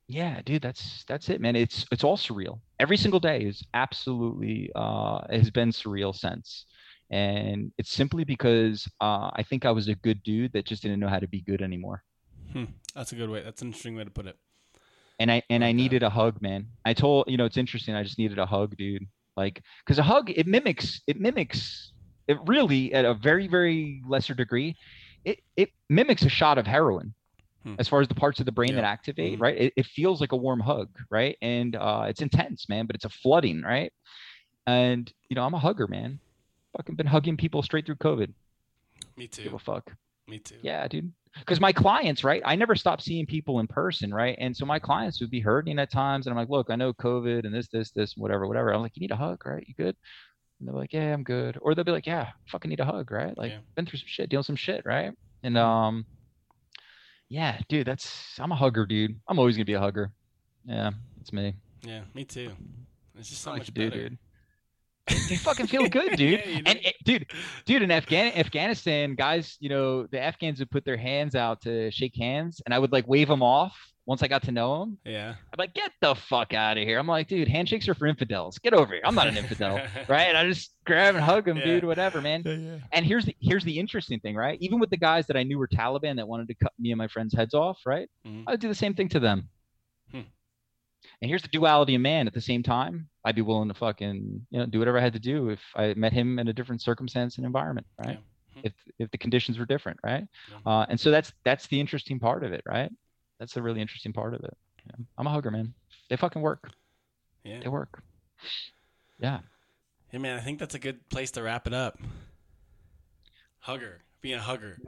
[0.09, 1.55] yeah, dude, that's that's it, man.
[1.55, 2.61] It's it's all surreal.
[2.80, 6.64] Every single day is absolutely uh, has been surreal since,
[7.11, 11.01] and it's simply because uh, I think I was a good dude that just didn't
[11.01, 12.03] know how to be good anymore.
[12.94, 13.42] That's a good way.
[13.42, 14.36] That's an interesting way to put it.
[15.20, 16.68] and I and I needed a hug, man.
[16.86, 17.94] I told you know it's interesting.
[17.94, 19.07] I just needed a hug, dude.
[19.39, 21.93] Like because a hug it mimics it mimics
[22.26, 24.74] it really at a very very lesser degree.
[25.24, 27.14] It it mimics a shot of heroin
[27.64, 27.74] Hmm.
[27.78, 28.76] as far as the parts of the brain Yeah.
[28.82, 29.43] that activate, Mhm.
[29.43, 29.57] right?
[29.64, 31.36] It, it feels like a warm hug, right?
[31.43, 32.86] And uh, it's intense, man.
[32.86, 33.93] But it's a flooding, right?
[34.66, 36.20] And you know I'm a hugger, man.
[36.76, 38.32] Fucking been hugging people straight through COVID.
[39.16, 39.84] Me too Give a fuck.
[40.26, 40.57] Me too.
[40.62, 41.12] Yeah, dude.
[41.38, 42.42] Because my clients, right?
[42.44, 44.36] I never stopped seeing people in person, right?
[44.40, 46.92] And so my clients would be hurting at times, and I'm like, look, I know
[46.92, 48.72] COVID and this, this, this, whatever, whatever.
[48.72, 49.64] I'm like, you need a hug, right?
[49.66, 49.96] You good?
[50.58, 51.58] And they're like, yeah, I'm good.
[51.60, 53.36] Or they'll be like, yeah, fucking need a hug, right?
[53.38, 53.58] Like, Yeah.
[53.76, 55.12] been through some shit, dealing some shit, right?
[55.42, 56.04] And um,
[57.28, 59.20] yeah, dude, that's I'm a hugger, dude.
[59.28, 60.10] I'm always gonna be a hugger.
[60.64, 61.54] Yeah, it's me.
[61.82, 62.50] Yeah, me too.
[63.18, 64.18] It's just so I like much to do, dude.
[65.28, 66.40] They fucking feel good, dude.
[66.40, 67.30] Yeah, you and it, dude,
[67.64, 71.90] dude, in Afghan Afghanistan, guys, you know, the Afghans would put their hands out to
[71.90, 73.74] shake hands, and I would like wave them off
[74.06, 74.98] once I got to know them.
[75.04, 75.30] Yeah.
[75.30, 76.98] I'm like, get the fuck out of here.
[76.98, 78.59] I'm like, dude, handshakes are for infidels.
[78.59, 79.02] Get over here.
[79.04, 79.76] I'm not an infidel,
[80.09, 80.28] right?
[80.28, 81.64] And I just grab and hug them, Yeah.
[81.64, 82.42] dude, whatever, man.
[82.44, 82.76] Yeah, yeah.
[82.92, 84.59] And here's the here's the interesting thing, right?
[84.61, 86.98] Even with the guys that I knew were Taliban that wanted to cut me and
[86.98, 88.09] my friends' heads off, right?
[88.26, 88.44] Mhm.
[88.46, 89.48] I would do the same thing to them.
[91.20, 92.26] And here's the duality of man.
[92.26, 95.12] At the same time, I'd be willing to fucking you know do whatever I had
[95.14, 98.18] to do if I met him in a different circumstance and environment, right?
[98.55, 98.61] Hmm.
[98.64, 100.26] If if the conditions were different, right?
[100.51, 100.72] Yeah.
[100.72, 102.90] Uh, and so that's that's the interesting part of it, right?
[103.38, 104.57] That's the really interesting part of it.
[104.86, 105.05] Yeah.
[105.16, 105.74] I'm a hugger, man.
[106.09, 106.70] They fucking work.
[107.44, 107.61] Yeah.
[107.61, 108.03] They work.
[109.20, 109.40] Yeah.
[110.12, 111.99] Yeah, man, I think that's a good place to wrap it up.
[113.61, 113.99] Hugger.
[114.20, 114.78] Being a hugger.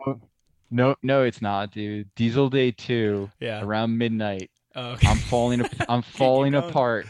[0.71, 2.09] No, no, it's not, dude.
[2.15, 3.63] Diesel Day two Yeah.
[3.63, 4.51] around midnight.
[4.77, 5.09] Oh, okay.
[5.09, 5.63] I'm falling.
[5.89, 7.07] I'm falling apart.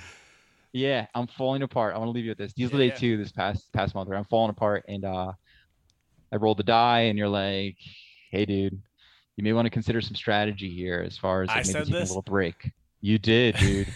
[0.72, 1.94] Yeah, I'm falling apart.
[1.94, 2.52] I want to leave you with this.
[2.52, 2.98] Diesel Yeah, Day yeah.
[2.98, 4.08] two this past past month.
[4.08, 5.32] Where I'm falling apart, and uh,
[6.32, 7.76] I rolled the die, and you're like,
[8.30, 8.80] "Hey, dude,
[9.36, 11.92] you may want to consider some strategy here as far as I like, maybe taking
[11.94, 12.08] this?
[12.10, 13.88] a little break." You did, dude.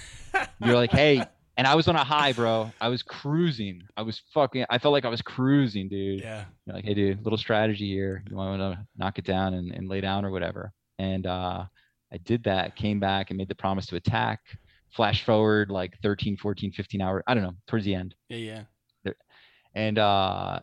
[0.61, 1.23] you're like, "Hey,"
[1.57, 2.73] and I was on a high, bro.
[2.81, 3.83] I was cruising.
[3.97, 4.65] I was fucking.
[4.69, 6.21] I felt like I was cruising, dude.
[6.23, 6.45] yeah.
[6.67, 8.25] You're like, hey, dude, little strategy here.
[8.29, 10.73] You want to knock it down and, and lay down or whatever.
[10.99, 11.67] And uh,
[12.15, 14.41] I did that, came back and made the promise to attack.
[14.91, 17.25] Flash forward like 13, 14, 15 hours.
[17.27, 18.15] I don't know, towards the end.
[18.29, 18.37] Yeah,
[19.05, 19.13] yeah.
[19.75, 20.61] And uh,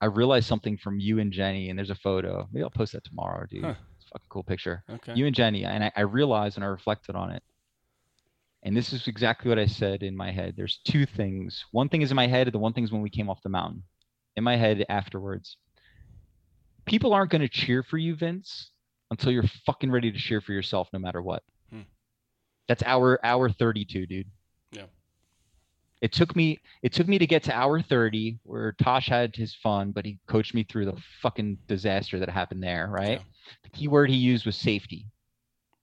[0.00, 2.48] I realized something from you and Jenny, and there's a photo.
[2.52, 3.64] Maybe I'll post that tomorrow, dude.
[3.64, 3.74] Huh.
[3.96, 4.84] It's a fucking cool picture.
[4.88, 5.14] Okay.
[5.16, 7.42] You and Jenny, and I, I realized and I reflected on it.
[8.62, 10.54] And this is exactly what I said in my head.
[10.56, 11.64] There's two things.
[11.72, 13.42] One thing is in my head, and the one thing is when we came off
[13.42, 13.82] the mountain.
[14.36, 15.56] In my head afterwards.
[16.86, 18.70] People aren't going to cheer for you, Vince,
[19.10, 21.42] until you're fucking ready to cheer for yourself no matter what.
[21.70, 21.82] Hmm.
[22.68, 24.26] That's hour hour 32, dude.
[24.72, 24.84] Yeah.
[26.00, 29.54] It took me it took me to get to hour 30 where Tosh had his
[29.54, 33.18] fun, but he coached me through the fucking disaster that happened there, right?
[33.18, 33.56] Yeah.
[33.64, 35.06] The key word he used was safety,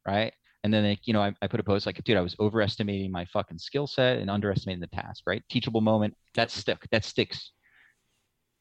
[0.06, 0.34] right?
[0.64, 3.12] And then, like, you know, I, I put a post like, dude, I was overestimating
[3.12, 5.44] my fucking skill set and underestimating the task, right?
[5.50, 6.16] Teachable moment.
[6.34, 6.86] That stuck.
[6.90, 7.52] That sticks.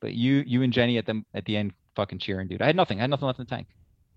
[0.01, 2.63] But you, you and Jenny at the at the end, fucking cheering, dude.
[2.63, 2.99] I had nothing.
[2.99, 3.67] I had nothing left in the tank.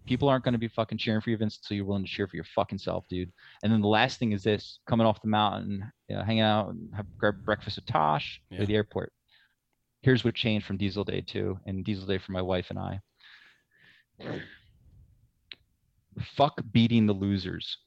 [0.10, 2.26] People aren't going to be fucking cheering for you, Vince, until you're willing to cheer
[2.28, 3.32] for your fucking self, dude.
[3.62, 6.70] And then the last thing is this: coming off the mountain, you know, hanging out,
[6.70, 8.62] and have grab breakfast with Tosh Yeah.
[8.62, 9.14] at the airport.
[10.02, 13.02] Here's what changed from Diesel Day two and Diesel Day for my wife and I.
[16.36, 17.78] Fuck beating the losers.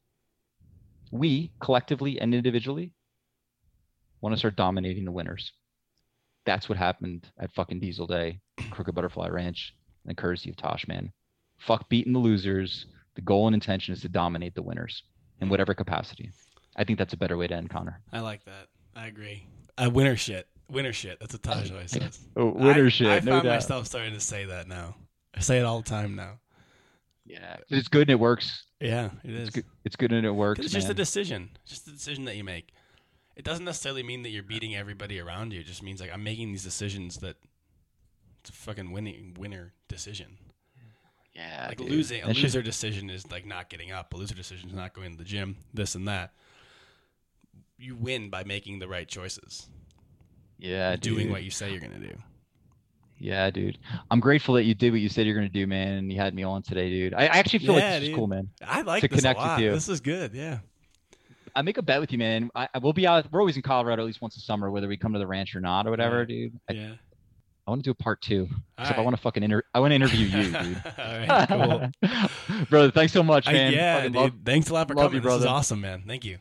[1.11, 2.93] We collectively and individually
[4.21, 5.51] want to start dominating the winners.
[6.47, 8.39] That's what happened at fucking Diesel Day,
[8.71, 9.75] Crooked Butterfly Ranch,
[10.07, 11.13] and courtesy of Tosh, man.
[11.67, 12.87] Fuck beating the losers.
[13.15, 15.03] The goal and intention is to dominate the winners
[15.41, 16.31] in whatever capacity.
[16.77, 18.01] I think that's a better way to end, Connor.
[18.13, 18.69] I like that.
[18.97, 19.47] I agree.
[19.77, 20.49] Uh, winner shit.
[20.71, 21.21] Winner shit.
[21.21, 22.21] That's what Tosh always says.
[22.37, 23.09] Oh, winner I, shit.
[23.09, 24.97] I found myself starting to say that now.
[25.35, 26.39] I say it all the time now.
[27.25, 28.65] Yeah, it's good and it works.
[28.81, 29.49] Yeah, it is.
[29.49, 29.65] It's good.
[29.85, 30.61] It's good and it works.
[30.61, 30.97] It's just a man.
[30.97, 31.51] decision.
[31.67, 32.73] Just a decision that you make.
[33.37, 35.61] It doesn't necessarily mean that you're beating everybody around you.
[35.61, 37.37] It just means like I'm making these decisions that
[38.41, 40.39] it's a fucking winning winner decision.
[41.35, 41.89] Yeah, like dude.
[41.91, 44.13] losing a That shit- loser decision is like not getting up.
[44.13, 45.57] A loser decision is not going to the gym.
[45.73, 46.33] This and that.
[47.79, 49.69] You win by making the right choices,
[50.59, 51.31] yeah, doing dude.
[51.33, 52.15] what you say you're going to do.
[53.19, 53.79] Yeah, dude.
[54.11, 56.35] I'm grateful that you did what you said you're gonna do, man, and you had
[56.35, 57.15] me on today, dude.
[57.15, 58.11] I, I actually feel Yeah, like this dude.
[58.11, 58.49] is cool, man.
[58.67, 59.71] I like To this connect a with you.
[59.71, 60.35] This is good.
[60.35, 60.59] Yeah.
[61.55, 62.51] I make a bet with you, man.
[62.55, 63.31] I, I will be out.
[63.31, 65.55] We're always in Colorado at least once a summer, whether we come to the ranch
[65.55, 66.25] or not, or whatever, Yeah.
[66.27, 66.61] dude.
[66.69, 66.93] I, Yeah.
[67.67, 68.49] I want to do a part two.
[68.79, 70.53] Except I want to fucking inter- I want to interview you, dude.
[70.99, 71.49] All right.
[71.49, 72.11] Cool.
[72.69, 72.91] brother.
[72.91, 73.73] Thanks so much, I- man.
[73.73, 74.15] yeah, dude.
[74.17, 75.15] love- Thanks a lot for coming.
[75.15, 76.03] you, This is awesome, man.
[76.07, 76.39] Thank you.